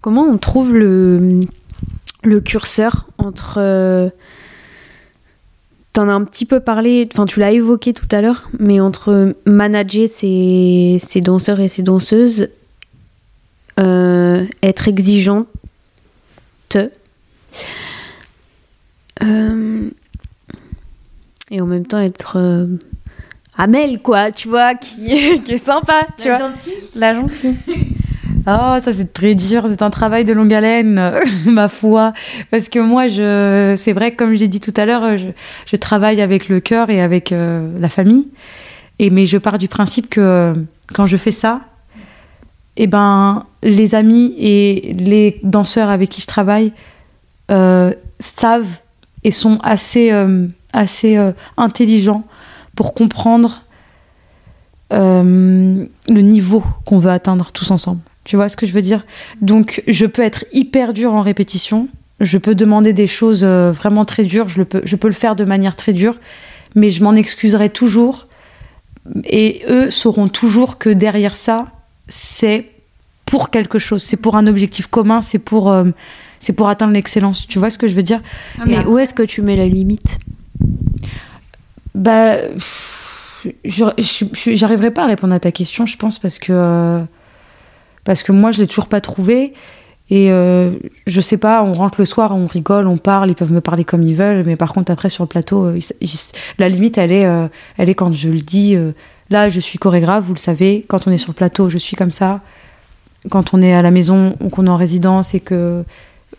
[0.01, 1.45] Comment on trouve le,
[2.23, 3.55] le curseur entre.
[3.57, 4.09] euh,
[5.91, 9.35] T'en as un petit peu parlé, enfin tu l'as évoqué tout à l'heure, mais entre
[9.47, 12.49] manager ses, ses danseurs et ses danseuses,
[13.79, 15.47] euh, être exigeante,
[19.23, 19.89] euh,
[21.51, 22.67] et en même temps être euh,
[23.57, 26.51] Amel, quoi, tu vois, qui, qui est sympa, tu vois.
[26.95, 27.57] La gentille.
[28.47, 31.13] Oh, ça c'est très dur, c'est un travail de longue haleine,
[31.45, 32.13] ma foi.
[32.51, 35.27] Parce que moi, je, c'est vrai, comme j'ai dit tout à l'heure, je,
[35.65, 38.27] je, travaille avec le cœur et avec euh, la famille.
[38.99, 40.53] Et mais je pars du principe que euh,
[40.93, 41.61] quand je fais ça,
[42.77, 46.98] eh ben, les amis et les danseurs avec qui je travaille euh,
[48.19, 48.79] savent
[49.23, 52.23] et sont assez, euh, assez euh, intelligents
[52.75, 53.63] pour comprendre
[54.93, 58.01] euh, le niveau qu'on veut atteindre tous ensemble.
[58.23, 59.05] Tu vois ce que je veux dire?
[59.41, 61.89] Donc, je peux être hyper dur en répétition.
[62.19, 64.49] Je peux demander des choses euh, vraiment très dures.
[64.49, 66.15] Je, peux, je peux le faire de manière très dure.
[66.75, 68.27] Mais je m'en excuserai toujours.
[69.25, 71.67] Et eux sauront toujours que derrière ça,
[72.07, 72.69] c'est
[73.25, 74.03] pour quelque chose.
[74.03, 75.21] C'est pour un objectif commun.
[75.21, 75.85] C'est pour, euh,
[76.39, 77.47] c'est pour atteindre l'excellence.
[77.47, 78.21] Tu vois ce que je veux dire
[78.65, 80.17] Mais où est-ce que tu mets la limite
[81.95, 82.35] Bah,
[83.65, 87.01] j'arriverai pas à répondre à ta question, je pense, parce que euh,
[88.03, 89.53] parce que moi, je l'ai toujours pas trouvé.
[90.11, 90.71] Et euh,
[91.05, 93.83] je sais pas, on rentre le soir, on rigole, on parle, ils peuvent me parler
[93.83, 96.97] comme ils veulent, mais par contre après sur le plateau, euh, ils- ils- la limite
[96.97, 98.75] elle est, euh, elle est quand je le dis.
[99.29, 100.83] là, je suis chorégraphe, vous le savez.
[100.87, 102.41] Quand on est sur le plateau, je suis comme ça.
[103.29, 105.83] Quand on est à la maison ou qu'on est en résidence et que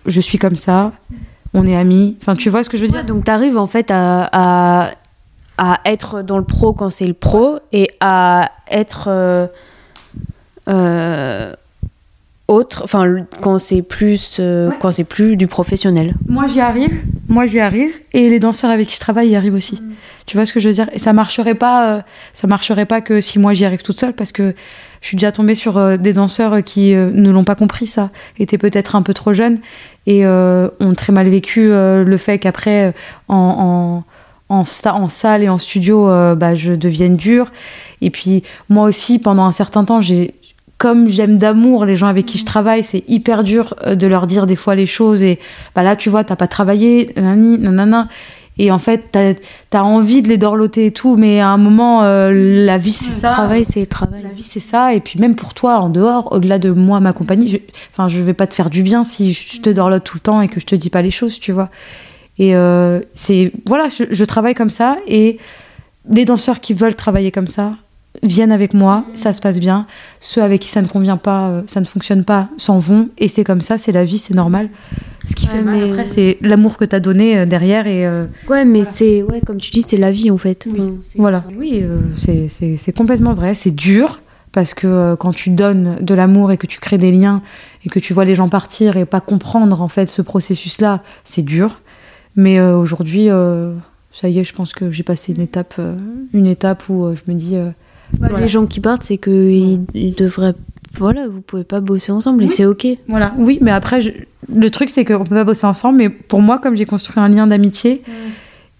[0.07, 0.92] je suis comme ça,
[1.55, 2.16] on est amis.
[2.20, 3.05] Enfin, tu vois ce que je veux dire?
[3.05, 4.92] Donc, tu arrives en fait à,
[5.84, 9.46] être dans le pro quand c'est le pro et à être euh,
[10.68, 11.53] euh,
[12.51, 14.74] autre, enfin, quand c'est plus, euh, Ouais.
[14.80, 16.14] quand c'est plus du professionnel.
[16.28, 17.03] Moi, j'y arrive.
[17.28, 17.92] Moi, j'y arrive.
[18.12, 19.80] Et les danseurs avec qui je travaille y arrivent aussi.
[20.26, 20.88] Tu vois ce que je veux dire?
[20.92, 21.92] Et ça marcherait pas.
[21.92, 22.01] euh,
[22.34, 24.55] ça marcherait pas que si moi j'y arrive toute seule, parce que
[25.01, 28.59] je suis déjà tombée sur euh, des danseurs qui ne l'ont pas compris ça, étaient
[28.59, 29.57] peut-être un peu trop jeunes
[30.07, 32.94] et ont très mal vécu le fait qu'après
[33.28, 34.05] en, en
[34.53, 37.53] en, sta- en salle et en studio, euh, bah, je devienne dure.
[38.01, 40.34] Et puis moi aussi, pendant un certain temps, j'ai
[40.80, 44.26] comme j'aime d'amour les gens avec qui je travaille, c'est hyper dur euh, de leur
[44.26, 45.22] dire des fois les choses.
[45.22, 45.38] Et
[45.74, 48.08] bah là, tu vois, t'as pas travaillé, nanani, nanana.
[48.56, 49.34] Et en fait, t'as
[49.78, 53.10] as envie de les dorloter et tout, mais à un moment, euh, la vie, c'est
[53.10, 53.30] Le ça.
[53.32, 54.22] travail, c'est le travail.
[54.22, 54.94] La vie, c'est ça.
[54.94, 57.58] Et puis même pour toi, en dehors, au-delà de moi, ma compagnie, je,
[57.92, 60.40] enfin, je vais pas te faire du bien si je te dorlote tout le temps
[60.40, 61.68] et que je te dis pas les choses, tu vois.
[62.38, 65.36] Et euh, c'est voilà, je, je travaille comme ça et
[66.08, 67.74] les danseurs qui veulent travailler comme ça
[68.22, 69.86] viennent avec moi, ça se passe bien.
[70.18, 73.28] Ceux avec qui ça ne convient pas, euh, ça ne fonctionne pas, s'en vont et
[73.28, 74.68] c'est comme ça, c'est la vie, c'est normal.
[75.26, 78.06] Ce qui Ouais, fait mal mais- après, c'est l'amour que t'as donné euh, derrière et
[78.06, 80.66] euh, Ouais, mais c'est, ouais, comme tu dis, c'est la vie en fait.
[80.70, 81.44] Enfin, c'est- voilà.
[81.56, 83.54] Oui, euh, c'est- c'est c'est complètement vrai.
[83.54, 84.20] C'est dur
[84.52, 87.42] parce que euh, quand tu donnes de l'amour et que tu crées des liens
[87.84, 91.42] et que tu vois les gens partir et pas comprendre en fait ce processus-là, c'est
[91.42, 91.80] dur.
[92.34, 93.74] Mais euh, aujourd'hui, euh,
[94.11, 95.96] ça y est, je pense que j'ai passé une étape, euh,
[96.32, 97.56] une étape où euh, je me dis.
[98.14, 98.40] Euh, voilà.
[98.40, 100.54] Les gens qui partent, c'est qu'ils ils devraient.
[100.96, 102.86] Voilà, vous pouvez pas bosser ensemble et c'est ok.
[103.08, 103.32] Voilà.
[103.38, 104.11] Oui, mais après, je-
[104.52, 105.98] le truc c'est qu'on peut pas bosser ensemble.
[105.98, 108.02] Mais pour moi, comme j'ai construit un lien d'amitié,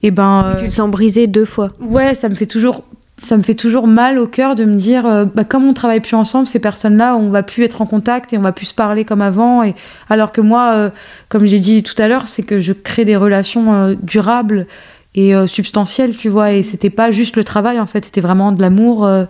[0.03, 0.43] et ben.
[0.45, 1.69] euh, Tu te sens brisé deux fois.
[1.81, 2.83] Ouais, ça me fait toujours,
[3.23, 6.01] ça me fait toujours mal au cœur de me dire, euh, bah, comme on travaille
[6.01, 8.75] plus ensemble, ces personnes-là, on va plus être en contact et on va plus se
[8.75, 9.63] parler comme avant.
[9.63, 9.75] Et
[10.09, 10.91] alors que moi, euh,
[11.29, 14.67] comme j'ai dit tout à l'heure, c'est que je crée des relations euh, durables
[15.15, 16.53] et euh, substantielles, tu vois.
[16.53, 19.25] Et c'était pas juste le travail, en fait, c'était vraiment de l'amour euh,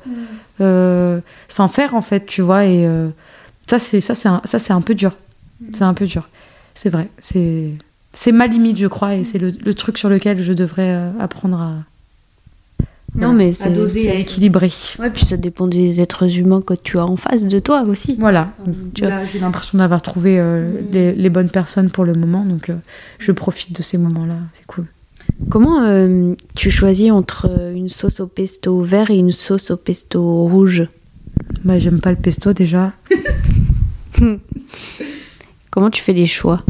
[0.61, 2.65] euh, sincère, en fait, tu vois.
[2.67, 3.09] Et euh,
[3.69, 5.17] ça, c'est ça, c'est un, ça, c'est un peu dur.
[5.73, 6.29] C'est un peu dur.
[6.75, 7.09] C'est vrai.
[7.19, 7.73] C'est
[8.13, 11.11] c'est ma limite, je crois, et c'est le, le truc sur lequel je devrais euh,
[11.21, 11.75] apprendre à
[13.15, 13.71] Non, mais c'est.
[13.71, 14.71] doser, c'est- à équilibrer.
[14.99, 18.17] Ouais, puis ça dépend des êtres humains que tu as en face de toi aussi.
[18.19, 18.51] Voilà.
[18.95, 19.11] Tu vois.
[19.11, 22.77] Là, j'ai l'impression d'avoir trouvé euh, les, les bonnes personnes pour le moment, donc euh,
[23.19, 24.37] je profite de ces moments-là.
[24.55, 24.87] C'est cool.
[25.51, 29.77] Comment euh, tu choisis entre euh, une sauce au pesto vert et une sauce au
[29.77, 30.85] pesto rouge?
[31.65, 32.93] Bah, j'aime pas le pesto déjà.
[35.71, 36.63] Comment tu fais des choix?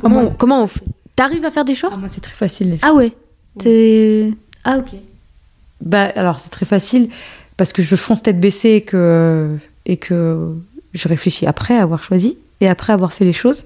[0.00, 0.84] Comment, on- comment on fait?
[1.16, 1.90] T'arrives à faire des choix?
[1.92, 2.72] Ah, moi, c'est très facile.
[2.72, 3.12] les- Ah ouais?
[3.58, 4.32] T'es-
[4.64, 4.90] Ah ok.
[5.80, 7.08] Bah, alors, c'est très facile
[7.56, 9.56] parce que je fonce tête baissée et que,
[9.86, 10.52] et que
[10.92, 13.64] je réfléchis après avoir choisi et après avoir fait les choses.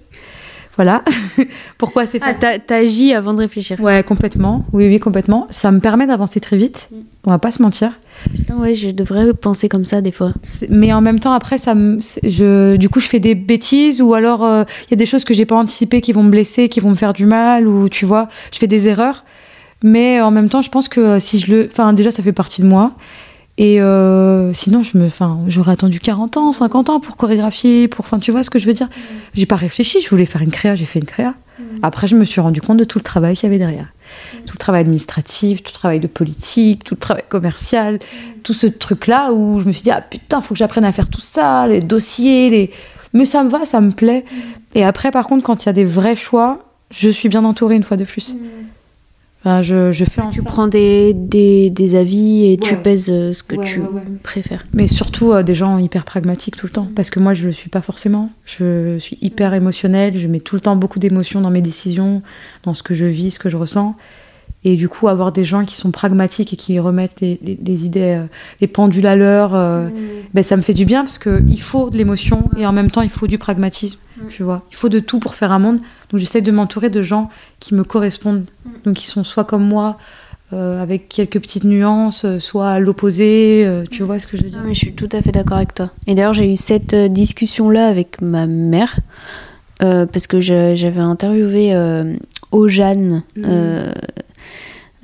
[0.81, 1.03] Voilà.
[1.77, 3.79] Pourquoi c'est Ah, facile t'a- t'agis avant de réfléchir.
[3.83, 4.65] Ouais, complètement.
[4.73, 5.47] Oui, oui, complètement.
[5.51, 6.89] Ça me permet d'avancer très vite.
[7.25, 7.93] On va pas se mentir.
[8.35, 10.33] Putain, ouais, je devrais penser comme ça des fois.
[10.71, 14.15] Mais en même temps, après, ça me, je, du coup, je fais des bêtises ou
[14.15, 16.71] alors euh, il y a des choses que j'ai pas anticipées qui vont me blesser,
[16.71, 19.27] qui vont me faire du mal ou tu vois, je fais des erreurs.
[19.85, 22.63] Mais en même temps, je pense que si je le, enfin, déjà, ça fait partie
[22.63, 22.93] de moi.
[23.61, 28.07] Et euh, sinon, je me, enfin, j'aurais attendu 40 ans, 50 ans pour chorégraphier, pour,
[28.07, 28.89] enfin, tu vois ce que je veux dire?
[29.35, 31.35] J'ai pas réfléchi, je voulais faire une créa, j'ai fait une créa.
[31.83, 33.93] Après, je me suis rendu compte de tout le travail qu'il y avait derrière.
[34.47, 37.99] Tout le travail administratif, tout le travail de politique, tout le travail commercial,
[38.45, 41.11] tout ce truc-là où je me suis dit, ah putain, faut que j'apprenne à faire
[41.11, 42.71] tout ça, les dossiers, les.
[43.13, 44.25] Mais ça me va, ça me plaît.
[44.75, 47.77] Et après, par contre, quand il y a des vrais choix, je suis bien entourée
[47.77, 48.37] une fois de plus.
[49.43, 53.09] Enfin, je, je fais en Tu sorte- prends des, des, des avis et tu pèses
[53.11, 54.03] euh, ce que Ouais, tu ouais.
[54.23, 54.67] préfères.
[54.75, 56.89] Mais surtout euh, des gens hyper pragmatiques tout le temps.
[56.95, 58.29] Parce que moi, je le suis pas forcément.
[58.45, 60.17] Je suis hyper émotionnelle.
[60.19, 62.21] Je mets tout le temps beaucoup d'émotions dans mes décisions,
[62.65, 63.95] dans ce que je vis, ce que je ressens.
[64.63, 67.85] Et du coup, avoir des gens qui sont pragmatiques et qui remettent les, les- les
[67.87, 68.27] idées, euh,
[68.61, 69.89] les pendules à l'heure, euh,
[70.35, 73.01] ben, ça me fait du bien parce qu'il faut de l'émotion et en même temps,
[73.01, 73.99] il faut du pragmatisme.
[74.29, 75.79] Tu vois, il faut de tout pour faire un monde.
[76.11, 78.45] Donc, j'essaie de m'entourer de gens qui me correspondent.
[78.85, 79.97] Donc, qui sont soit comme moi,
[80.53, 83.65] euh, avec quelques petites nuances, soit à l'opposé.
[83.65, 85.33] euh, tu vois ce que je veux dire Non, mais je suis tout à fait
[85.33, 85.89] d'accord avec toi.
[86.07, 88.99] Et d'ailleurs, j'ai eu cette discussion-là avec ma mère,
[89.79, 92.13] parce que j'avais interviewé euh,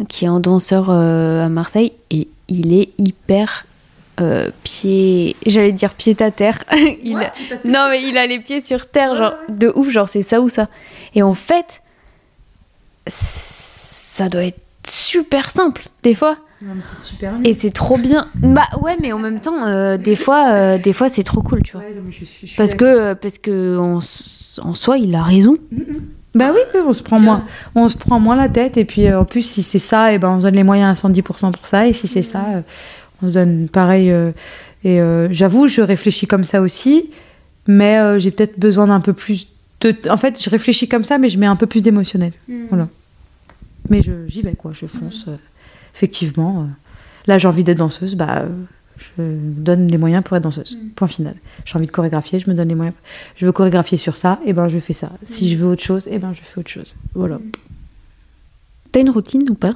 [0.08, 3.66] qui est un danseur euh, à Marseille, et il est hyper
[4.20, 5.36] euh, pied.
[5.46, 6.62] J'allais dire pied à terre.
[7.02, 7.32] il a-
[7.64, 10.48] Non, mais il a les pieds sur terre, genre de ouf, genre c'est ça ou
[10.48, 10.68] ça.
[11.14, 11.82] Et en fait,
[13.06, 16.36] ça doit être super simple, des fois.
[16.60, 18.26] c'est super Et c'est trop bien.
[18.36, 21.62] Bah ouais, mais en même temps, euh, des fois, euh, des fois c'est trop cool,
[21.62, 21.82] tu vois.
[22.56, 23.98] Parce que, parce que en,
[24.68, 25.54] en soi, il a raison.
[26.36, 28.76] Bah oui, oui, on se prend moins, on se prend moins la tête.
[28.76, 31.02] Et puis euh, en plus, si c'est ça, et ben on se donne les moyens
[31.02, 31.88] à 110% pour ça.
[31.88, 32.60] Et si c'est ça, euh,
[33.22, 34.10] on se donne pareil.
[34.10, 34.32] euh,
[34.84, 37.10] et j'avoue, je réfléchis comme ça aussi,
[37.66, 39.48] mais j'ai peut-être besoin d'un peu plus
[39.80, 39.96] de.
[40.08, 42.32] En fait, je réfléchis comme ça, mais je mets un peu plus d'émotionnel.
[42.68, 42.86] Voilà.
[43.88, 44.70] Mais j'y vais, quoi.
[44.72, 45.26] Je fonce.
[45.92, 46.68] effectivement,
[47.26, 48.14] là, j'ai envie d'être danseuse.
[48.14, 48.44] Bah,
[48.98, 50.78] je donne les moyens pour être danseuse.
[50.94, 51.34] Point final.
[51.64, 52.96] J'ai envie de chorégraphier, je me donne les moyens.
[53.36, 55.12] Je veux chorégraphier sur ça, et ben je fais ça.
[55.24, 56.96] Si je veux autre chose, et ben je fais autre chose.
[57.14, 57.38] Voilà.
[58.92, 59.74] T'as une routine ou pas?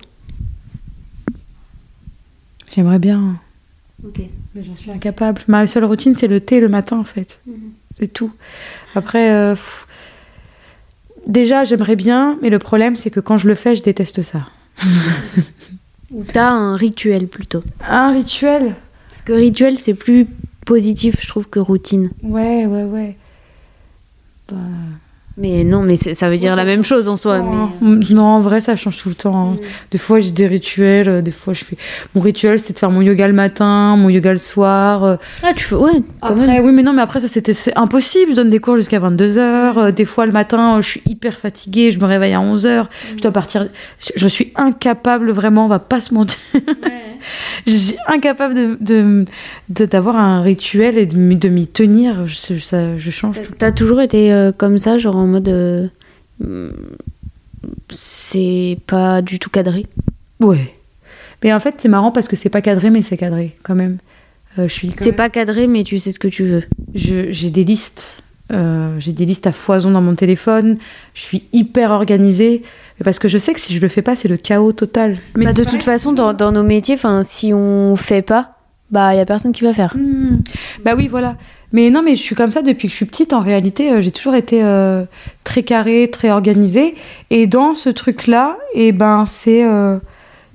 [2.74, 3.38] J'aimerais bien.
[4.06, 4.20] Ok.
[4.54, 5.42] Mais j'en suis incapable.
[5.48, 7.38] Ma seule routine, c'est le thé le matin, en fait.
[7.98, 8.32] C'est tout.
[8.94, 9.86] Après, euh, pff,
[11.26, 14.46] déjà, j'aimerais bien, mais le problème, c'est que quand je le fais, je déteste ça.
[16.12, 17.62] Ou t'as un rituel plutôt?
[17.88, 18.74] Un rituel?
[19.24, 20.26] Parce que rituel, c'est plus
[20.64, 22.10] positif, je trouve, que routine.
[22.22, 23.16] Ouais, ouais, ouais.
[24.50, 24.56] Bah,
[25.36, 27.40] Mais non, mais ça veut dire la même chose en soi.
[27.40, 28.04] Non, mais...
[28.14, 29.52] non, en vrai, ça change tout le temps.
[29.52, 29.56] hein.
[29.90, 31.08] Des fois, j'ai des rituels.
[31.08, 31.76] euh, Des fois, je fais.
[32.14, 35.04] Mon rituel, c'est de faire mon yoga le matin, mon yoga le soir.
[35.04, 35.74] euh, Ah, tu fais.
[35.76, 35.90] Ouais,
[36.20, 36.64] quand Après, même.
[36.64, 38.30] oui, mais non, mais après, ça, c'était impossible.
[38.32, 39.92] Je donne des cours jusqu'à 22h.
[39.92, 41.90] des fois, le matin, euh, je suis hyper fatiguée.
[41.90, 42.86] Je me réveille à 11h.
[43.16, 43.66] Je dois partir.
[44.16, 46.38] Je suis incapable, vraiment, on va pas se mentir.
[46.52, 46.62] suis
[48.06, 49.24] incapable de, de-
[49.68, 52.26] de- d'avoir un rituel et de, m'y- de m'y tenir.
[52.26, 53.52] Je, ça, je change tout.
[53.58, 55.48] T'as toujours été euh, comme ça, genre en mode.
[55.48, 55.88] euh,
[57.90, 59.86] c'est pas du tout cadré?
[60.40, 60.74] Ouais.
[61.42, 63.98] Mais en fait, c'est marrant parce que c'est pas cadré, mais c'est cadré quand même.
[64.58, 64.92] Euh, je suis.
[64.96, 66.64] C'est même- pas cadré, mais tu sais ce que tu veux.
[66.94, 68.22] Je- j'ai des listes.
[68.52, 70.78] Euh, j'ai des listes à foison dans mon téléphone.
[71.14, 72.62] Je suis hyper organisée.
[73.04, 75.16] Parce que je sais que si je le fais pas, c'est le chaos total.
[75.36, 78.56] Mais Bah, de toute façon, dans, dans nos métiers, si on fait pas,
[78.90, 79.96] bah, y a personne qui va faire.
[79.96, 80.40] Hmm.
[80.84, 81.36] Bah oui, voilà.
[81.72, 83.32] Mais non, mais je suis comme ça depuis que je suis petite.
[83.32, 85.04] En réalité, euh, j'ai toujours été euh,
[85.44, 86.94] très carrée, très organisée.
[87.30, 89.64] Et dans ce truc-là, et ben, c'est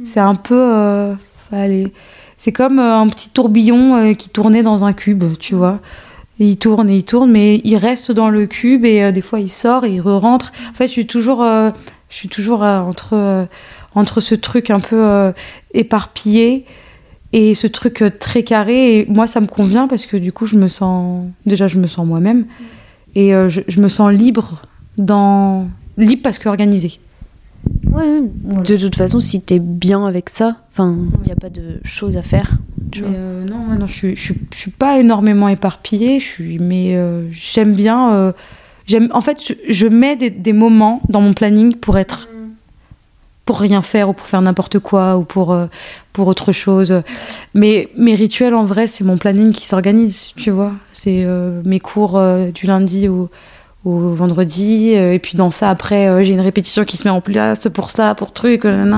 [0.03, 1.15] c'est un peu.
[1.53, 1.93] allez,
[2.37, 5.79] c'est comme un petit tourbillon qui tournait dans un cube, tu vois.
[6.39, 9.21] Et il tourne et il tourne, mais il reste dans le cube et euh, des
[9.21, 10.51] fois il sort et il re-rentre.
[10.69, 11.71] En fait, je suis toujours, euh,
[12.09, 13.47] je suis toujours euh, entre,
[13.93, 15.33] entre ce truc un peu
[15.73, 16.65] éparpillé
[17.31, 18.97] et ce truc très carré.
[18.97, 21.25] Et moi, ça me convient parce que du coup, je me sens.
[21.45, 22.45] Déjà, je me sens moi-même.
[23.15, 24.61] Et je, je me sens libre
[24.97, 25.69] dans.
[25.97, 26.99] Libre parce que organisé.
[27.91, 28.21] Ouais,
[28.65, 32.17] de toute façon, si t'es bien avec ça, enfin, il y a pas de choses
[32.17, 32.57] à faire.
[32.91, 33.11] Tu vois.
[33.11, 36.19] euh, non, non, je suis, je, suis, je suis pas énormément éparpillée.
[36.19, 38.13] Je suis, mais euh, j'aime bien.
[38.13, 38.31] euh,
[38.85, 42.27] j'aime, en fait, je, je mets des, des moments dans mon planning pour être.
[43.45, 45.55] Pour rien faire ou pour faire n'importe quoi ou pour,
[46.13, 47.01] pour autre chose.
[47.53, 50.73] Mais mes rituels, en vrai, c'est mon planning qui s'organise, tu vois.
[50.91, 51.23] C'est
[51.63, 52.19] mes cours
[52.55, 53.29] du lundi au,
[53.85, 54.93] au vendredi.
[54.95, 57.67] euh, et puis dans ça, après, euh, j'ai une répétition qui se met en place
[57.73, 58.65] pour ça, pour truc.
[58.65, 58.91] euh.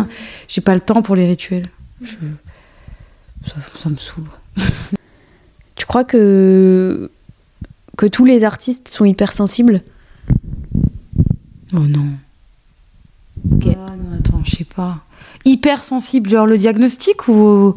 [0.48, 1.70] J'ai pas le temps pour les rituels.
[2.02, 2.16] Je-
[3.44, 4.24] ça, ça me saoule.
[5.76, 7.12] Tu crois que
[7.98, 9.82] que tous les artistes sont hypersensibles?
[11.74, 12.06] Oh non.
[13.54, 13.68] Ok.
[13.76, 15.00] Ah non, attends, je sais pas.
[15.46, 17.76] Hyper sensible, genre le diagnostic ou,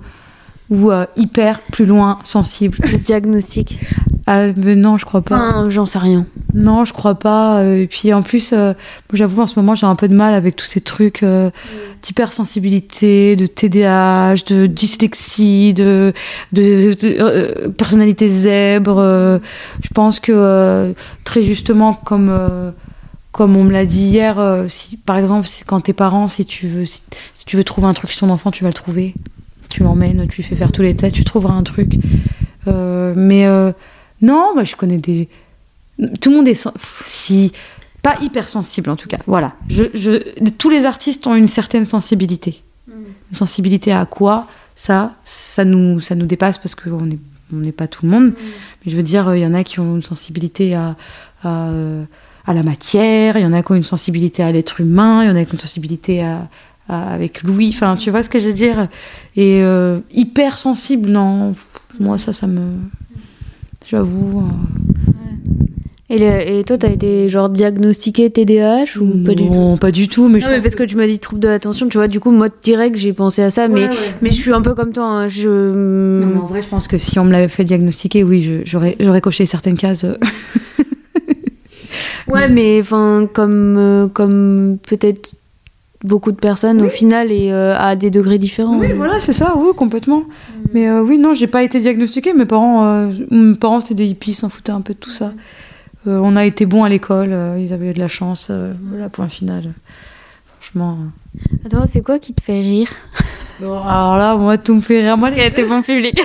[0.71, 2.79] ou euh, hyper plus loin sensible?
[2.83, 3.79] Le diagnostic.
[4.33, 5.37] Ah, mais non, je crois pas.
[5.37, 6.24] Enfin, j'en sais rien.
[6.55, 7.64] Non, je crois pas.
[7.64, 8.74] Et puis en plus, euh,
[9.12, 11.51] j'avoue, en ce moment, j'ai un peu de mal avec tous ces trucs euh,
[12.03, 16.12] d'hypersensibilité, de TDAH, de dyslexie, de,
[16.53, 18.99] de, de, euh, personnalité zèbre.
[18.99, 19.39] euh,
[19.83, 22.31] je pense que très justement, comme,
[23.33, 26.45] comme on me l'a dit hier, euh, si, par exemple, si, quand t'es parent, si
[26.45, 27.03] tu, veux, si,
[27.35, 29.14] si tu veux trouver un truc sur ton enfant, tu vas le trouver.
[29.68, 31.95] Tu l'emmènes, tu lui fais faire tous les tests, tu trouveras un truc.
[32.68, 33.72] Euh, mais euh,
[34.23, 35.29] non, moi je connais des
[36.21, 37.53] tout le monde est pff, si
[38.03, 39.18] pas hypersensible en tout cas.
[39.27, 39.53] Voilà.
[39.68, 42.62] Je, je, tous les artistes ont une certaine sensibilité.
[42.89, 44.47] Une sensibilité à quoi?
[44.75, 47.18] Ça, ça nous, ça nous dépasse parce qu'on n'est
[47.53, 48.33] on n'est pas tout le monde.
[48.85, 50.97] Mais je veux dire, il y en a qui ont une sensibilité à,
[51.43, 52.03] à, euh,
[52.47, 55.29] à la matière, il y en a qui ont une sensibilité à l'être humain, il
[55.29, 56.49] y en a qui ont une sensibilité à,
[56.89, 57.71] avec Louis.
[57.75, 58.89] Enfin, tu vois ce que je veux dire?
[59.37, 61.55] Et euh, hypersensible, non.
[61.99, 62.79] Moi, ça, ça me.
[63.87, 64.41] J'avoue.
[64.41, 65.12] euh,
[66.12, 69.91] Et, le- et toi, t'as été genre diagnostiqué TDAH ou pas du tout Non, pas
[69.93, 70.28] du tout.
[70.28, 72.09] Mais je Non, mais pense parce que tu m'as dit trouble de l'attention, tu vois,
[72.09, 74.74] du coup, moi, direct, j'ai pensé à ça, mais, Ouais, mais je suis un peu
[74.74, 75.05] comme toi.
[75.05, 75.49] hein, Je...
[75.49, 78.62] Non, mais en vrai, je pense que si on me l'avait fait diagnostiquer, oui, je-
[78.64, 80.05] j'aurais j'aurais coché certaines cases.
[82.28, 85.35] Ouais, mais enfin, comme, euh, comme peut-être
[86.05, 88.79] beaucoup de personnes au final et euh, à des degrés différents.
[88.79, 90.25] Oui, voilà, c'est ça, oui, complètement.
[90.73, 92.33] Mais euh, oui, non, j'ai pas été diagnostiquée.
[92.33, 95.11] Mes parents, euh, mes parents, c'était des hippies, ils s'en foutaient un peu de tout
[95.11, 95.33] ça.
[96.07, 98.49] Euh, on a été bons à l'école, euh, ils avaient de la chance.
[98.51, 99.73] euh, voilà, point final.
[100.61, 100.99] Franchement.
[101.67, 102.89] Attends, c'est quoi qui te fait rire?
[103.61, 105.19] Bon, alors là, moi, tout me fait rire.
[105.19, 106.19] Moi, les- t'es bon public.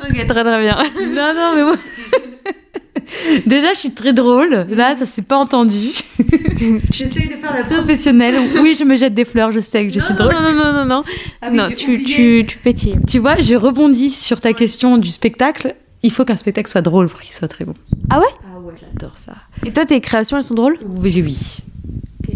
[0.00, 0.76] ok, très très bien.
[1.08, 1.74] Non, non, mais moi.
[3.46, 4.66] Déjà, je suis très drôle.
[4.70, 5.90] Là, ça s'est pas entendu.
[6.90, 8.36] J'essaye de faire la professionnelle.
[8.60, 10.34] Oui, je me jette des fleurs, je sais que je suis non, drôle.
[10.34, 11.04] non, non, non, non.
[11.42, 12.96] Ah non, j'ai tu, tu, tu pétilles.
[13.08, 15.74] Tu vois, je rebondis sur ta question du spectacle.
[16.02, 17.74] Il faut qu'un spectacle soit drôle pour qu'il soit très bon.
[18.10, 18.26] Ah ouais?
[18.44, 19.32] Ah ouais, j'adore ça.
[19.64, 20.78] Et toi, tes créations, elles sont drôles?
[20.86, 21.58] Oui, oui.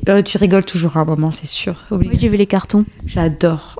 [0.08, 1.74] Euh, tu rigoles toujours à un moment, c'est sûr.
[1.90, 2.84] Oui, j'ai vu les cartons.
[3.06, 3.76] J'adore.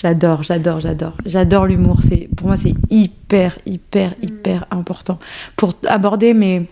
[0.00, 1.16] J'adore, j'adore, j'adore.
[1.26, 1.98] J'adore l'humour.
[2.02, 5.18] C'est pour moi c'est hyper, hyper, hyper important
[5.56, 6.66] pour aborder mes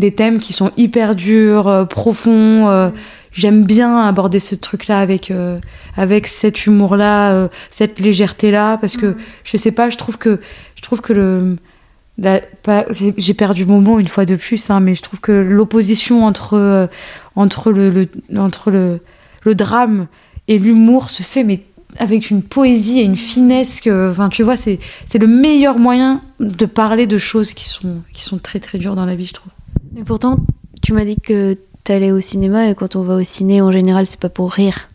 [0.00, 2.68] des thèmes qui sont hyper durs, euh, profonds.
[2.68, 2.90] euh,
[3.32, 5.58] J'aime bien aborder ce truc-là avec euh,
[5.96, 10.40] avec cet humour-là, cette légèreté-là, parce que je sais pas, je trouve que
[10.76, 11.56] je trouve que le
[13.18, 16.88] j'ai perdu mon mot une fois de plus, hein, mais je trouve que l'opposition entre
[17.34, 18.08] entre le, le-
[18.38, 19.00] entre le,
[19.42, 20.06] le drame
[20.46, 21.60] et l'humour se fait mais
[21.98, 26.22] avec une poésie et une finesse que enfin tu vois c'est c'est le meilleur moyen
[26.40, 29.34] de parler de choses qui sont qui sont très très dures dans la vie je
[29.34, 29.52] trouve.
[29.94, 30.38] Mais pourtant,
[30.82, 34.06] tu m'as dit que t'allais au cinéma et quand on va au ciné, en général,
[34.06, 34.88] c'est pas pour rire.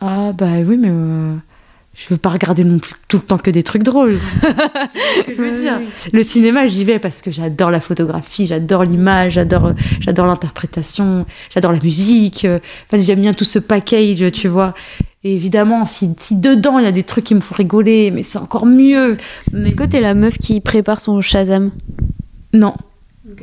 [0.00, 1.34] ah bah oui mais euh,
[1.94, 4.18] je veux pas regarder non plus tout le temps que des trucs drôles.
[5.28, 5.80] Je veux dire
[6.12, 11.72] le cinéma j'y vais parce que j'adore la photographie j'adore l'image j'adore j'adore l'interprétation j'adore
[11.72, 14.74] la musique euh, enfin j'aime bien tout ce package tu vois
[15.24, 18.22] et évidemment si, si dedans il y a des trucs qui me font rigoler mais
[18.22, 19.16] c'est encore mieux.
[19.52, 21.70] Mais Est-ce que t'es la meuf qui prépare son Shazam.
[22.52, 22.74] Non.
[23.30, 23.42] Ok,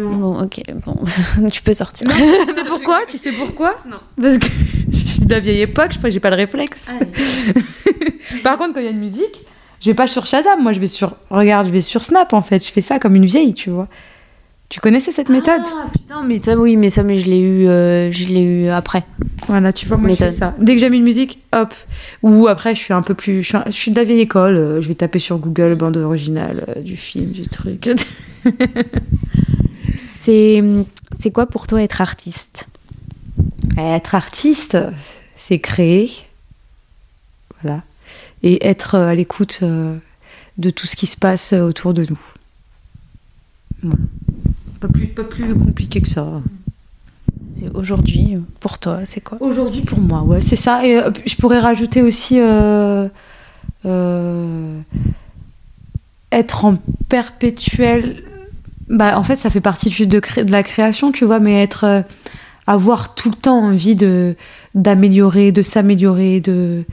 [0.00, 0.10] Non.
[0.16, 2.06] bon, ok, bon, tu peux sortir.
[2.08, 2.14] tu
[2.54, 3.74] sais pourquoi tu sais pourquoi?
[3.90, 3.96] Non.
[4.20, 4.46] parce que
[4.92, 6.96] je suis de la vieille époque je crois que j'ai pas le réflexe.
[8.42, 9.42] Par contre quand il y a une musique
[9.80, 12.42] je vais pas sur Shazam moi je vais sur regarde je vais sur Snap en
[12.42, 13.88] fait je fais ça comme une vieille tu vois
[14.68, 17.68] tu connaissais cette méthode Ah, putain, mais ça, oui, mais ça, mais je l'ai eu,
[17.68, 19.04] euh, je l'ai eu après.
[19.46, 20.38] Voilà, tu vois, moi je fais Méthode.
[20.40, 20.54] ça.
[20.58, 21.72] Dès que j'aime une musique, hop.
[22.22, 23.42] Ou après, je suis un peu plus.
[23.42, 25.74] Je suis, un- je suis de la vieille école, euh, je vais taper sur Google
[25.76, 27.88] bande originale euh, du film, du truc.
[29.96, 30.62] C'est,
[31.16, 32.68] c'est quoi pour toi être artiste?
[33.78, 34.76] Être artiste,
[35.36, 36.10] c'est créer.
[37.62, 37.82] Voilà.
[38.42, 39.96] Et être euh, à l'écoute euh,
[40.58, 42.18] de tout ce qui se passe euh, autour de nous.
[44.80, 46.40] Pas plus, pas plus compliqué que ça.
[47.50, 49.38] C'est aujourd'hui, pour toi, c'est quoi?
[49.40, 50.84] Aujourd'hui pour moi, ouais, c'est ça.
[50.86, 53.08] Et euh, je pourrais rajouter aussi euh,
[53.86, 54.80] euh,
[56.32, 56.76] être en
[57.08, 58.22] perpétuel.
[58.88, 62.02] Bah, en fait, ça fait partie de, de la création, tu vois, mais être euh,
[62.66, 64.36] avoir tout le temps envie de
[64.74, 66.84] d'améliorer, de s'améliorer, de,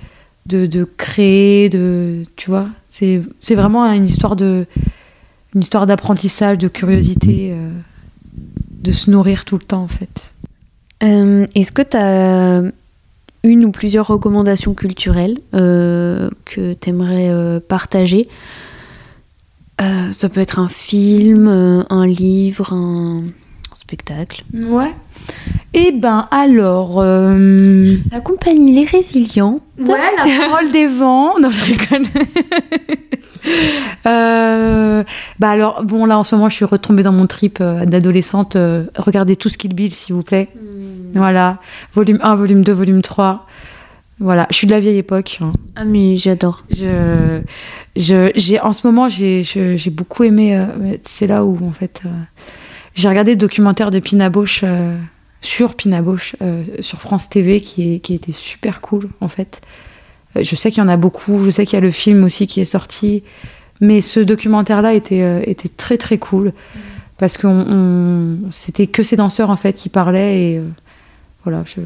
[0.46, 2.68] de de créer, de tu vois.
[2.90, 4.68] C'est c'est vraiment une histoire de
[5.56, 7.72] une histoire d'apprentissage, de curiosité, euh,
[8.70, 10.34] de se nourrir tout le temps en fait.
[11.04, 12.64] Euh, Est-ce que tu as
[13.44, 18.28] une ou plusieurs recommandations culturelles euh, que tu aimerais partager?
[20.12, 21.48] Ça peut être un film,
[21.90, 23.24] un livre, un
[23.96, 24.44] spectacle.
[24.54, 24.94] Ouais.
[25.74, 29.60] Eh ben alors, euh, La compagnie Les Résilientes.
[29.80, 29.86] ouais,
[30.18, 31.38] la parole des vents.
[31.40, 32.04] Non, je rigole.
[34.08, 35.04] Euh,
[35.40, 38.56] bah alors, bon, là, en ce moment, je suis retombée dans mon trip euh, d'adolescente.
[38.96, 40.50] Regardez tout ce qu'il Bill, s'il vous plaît.
[40.56, 41.18] Hmm.
[41.18, 41.60] Voilà.
[41.94, 43.48] Volume 1, volume 2, volume 3.
[44.20, 44.48] Voilà.
[44.52, 45.40] Je suis de la vieille époque.
[45.42, 45.52] hein.
[45.76, 46.64] Ah, mais j'adore.
[46.70, 47.42] Je,
[47.96, 49.44] je, j'ai, en ce moment, j'ai,
[49.92, 50.56] beaucoup aimé.
[50.56, 50.66] euh,
[51.04, 52.10] c'est là où, en fait, euh,
[52.96, 54.98] j'ai regardé le documentaire de Pina Bausch euh,
[55.42, 59.62] sur Pina Bausch euh, sur France TV qui, est, qui était super cool, en fait.
[60.36, 61.44] Euh, je sais qu'il y en a beaucoup.
[61.44, 63.24] Je sais qu'il y a le film aussi qui est sorti.
[63.80, 66.54] Mais ce documentaire-là était, était très, très cool.
[67.18, 67.48] Parce que
[68.52, 70.40] c'était que ces danseurs, en fait, qui parlaient.
[70.40, 70.62] Et
[71.44, 71.82] voilà, je,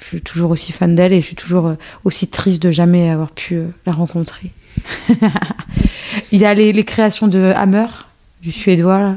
[0.00, 3.30] je suis toujours aussi fan d'elle et je suis toujours aussi triste de jamais avoir
[3.30, 4.52] pu la rencontrer.
[6.32, 7.86] Il y a les, les créations de Hammer,
[8.40, 9.16] du suédois, là,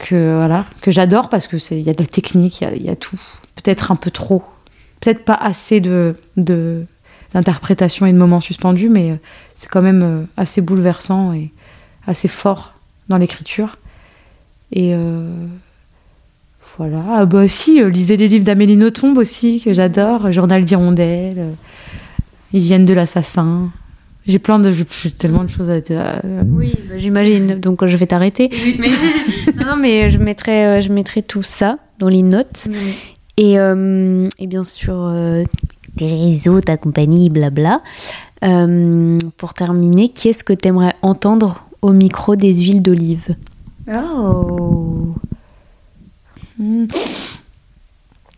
[0.00, 3.20] que, voilà, que j'adore parce que y a de la technique, il y a, tout.
[3.54, 4.42] Peut-être un peu trop.
[5.00, 6.84] Peut-être pas assez de, de,
[7.34, 9.16] d'interprétation et de moments suspendus, mais euh,
[9.54, 11.50] c'est quand même euh, assez bouleversant et
[12.06, 12.72] assez fort
[13.08, 13.76] dans l'écriture.
[14.72, 15.28] Et euh,
[16.78, 17.02] voilà.
[17.10, 20.32] Ah bah si, lisez les livres d'Amélie Nothomb aussi, que j'adore.
[20.32, 21.54] Journal d'Hirondelle,
[22.52, 23.70] Hygiène de l'assassin.
[24.26, 24.70] J'ai plein de...
[24.72, 25.76] J'ai tellement de choses à...
[25.76, 27.54] à- Oui, bah, j'imagine.
[27.58, 28.50] Donc, je vais t'arrêter.
[28.78, 28.88] Mais...
[29.56, 32.68] non, non, mais je mettrai, euh, je mettrai tout ça dans les notes.
[33.36, 35.42] Et, euh, et bien sûr, euh,
[35.96, 37.80] tes réseaux, ta compagnie, blabla.
[38.44, 43.28] Euh, pour terminer, qui est-ce que tu aimerais entendre au micro des huiles d'olive?
[43.90, 45.14] Oh.
[46.58, 46.84] Hmm.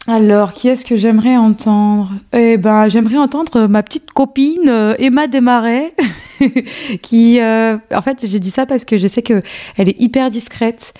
[0.09, 2.11] Alors, qui est-ce que j'aimerais entendre?
[2.33, 5.95] Eh ben, j'aimerais entendre ma petite copine euh, Emma Desmarais,
[7.03, 9.43] qui, euh, en fait, j'ai dit ça parce que je sais que
[9.77, 10.93] elle est hyper discrète,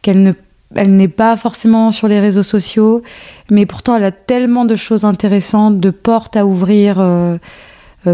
[0.00, 0.32] qu'elle ne,
[0.74, 3.02] elle n'est pas forcément sur les réseaux sociaux,
[3.50, 7.36] mais pourtant elle a tellement de choses intéressantes, de portes à ouvrir euh,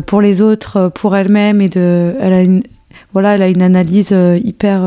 [0.07, 2.63] pour les autres, pour elle-même, et de, elle a une,
[3.13, 4.11] voilà, elle a une analyse
[4.43, 4.83] hyper,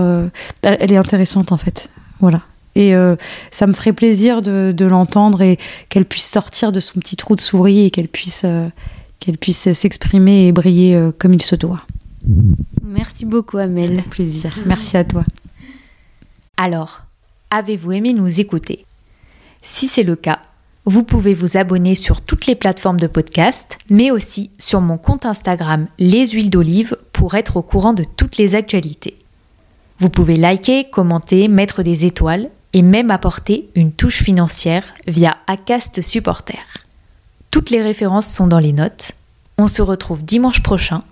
[0.63, 1.89] elle est intéressante en fait,
[2.19, 2.41] voilà.
[2.75, 3.15] Et euh,
[3.51, 5.57] ça me ferait plaisir de, de l'entendre et
[5.89, 8.67] qu'elle puisse sortir de son petit trou de souris et qu'elle puisse, euh,
[9.19, 11.81] qu'elle puisse s'exprimer et briller euh, comme il se doit.
[12.83, 14.03] Merci beaucoup, Amel.
[14.09, 14.57] Plaisir.
[14.65, 15.23] Merci à toi.
[16.57, 17.03] Alors,
[17.49, 18.85] avez-vous aimé nous écouter?
[19.61, 20.39] Si c'est le cas,
[20.85, 25.25] vous pouvez vous abonner sur toutes les plateformes de podcast, mais aussi sur mon compte
[25.25, 29.17] Instagram Les Huiles d'Olive pour être au courant de toutes les actualités.
[29.97, 36.01] Vous pouvez liker, commenter, mettre des étoiles et même apporter une touche financière via Acast
[36.01, 36.59] Supporter.
[37.49, 39.13] Toutes les références sont dans les notes.
[39.57, 41.05] On se retrouve dimanche prochain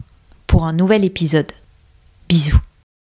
[0.45, 1.53] pour un nouvel épisode.
[2.27, 2.59] Bisous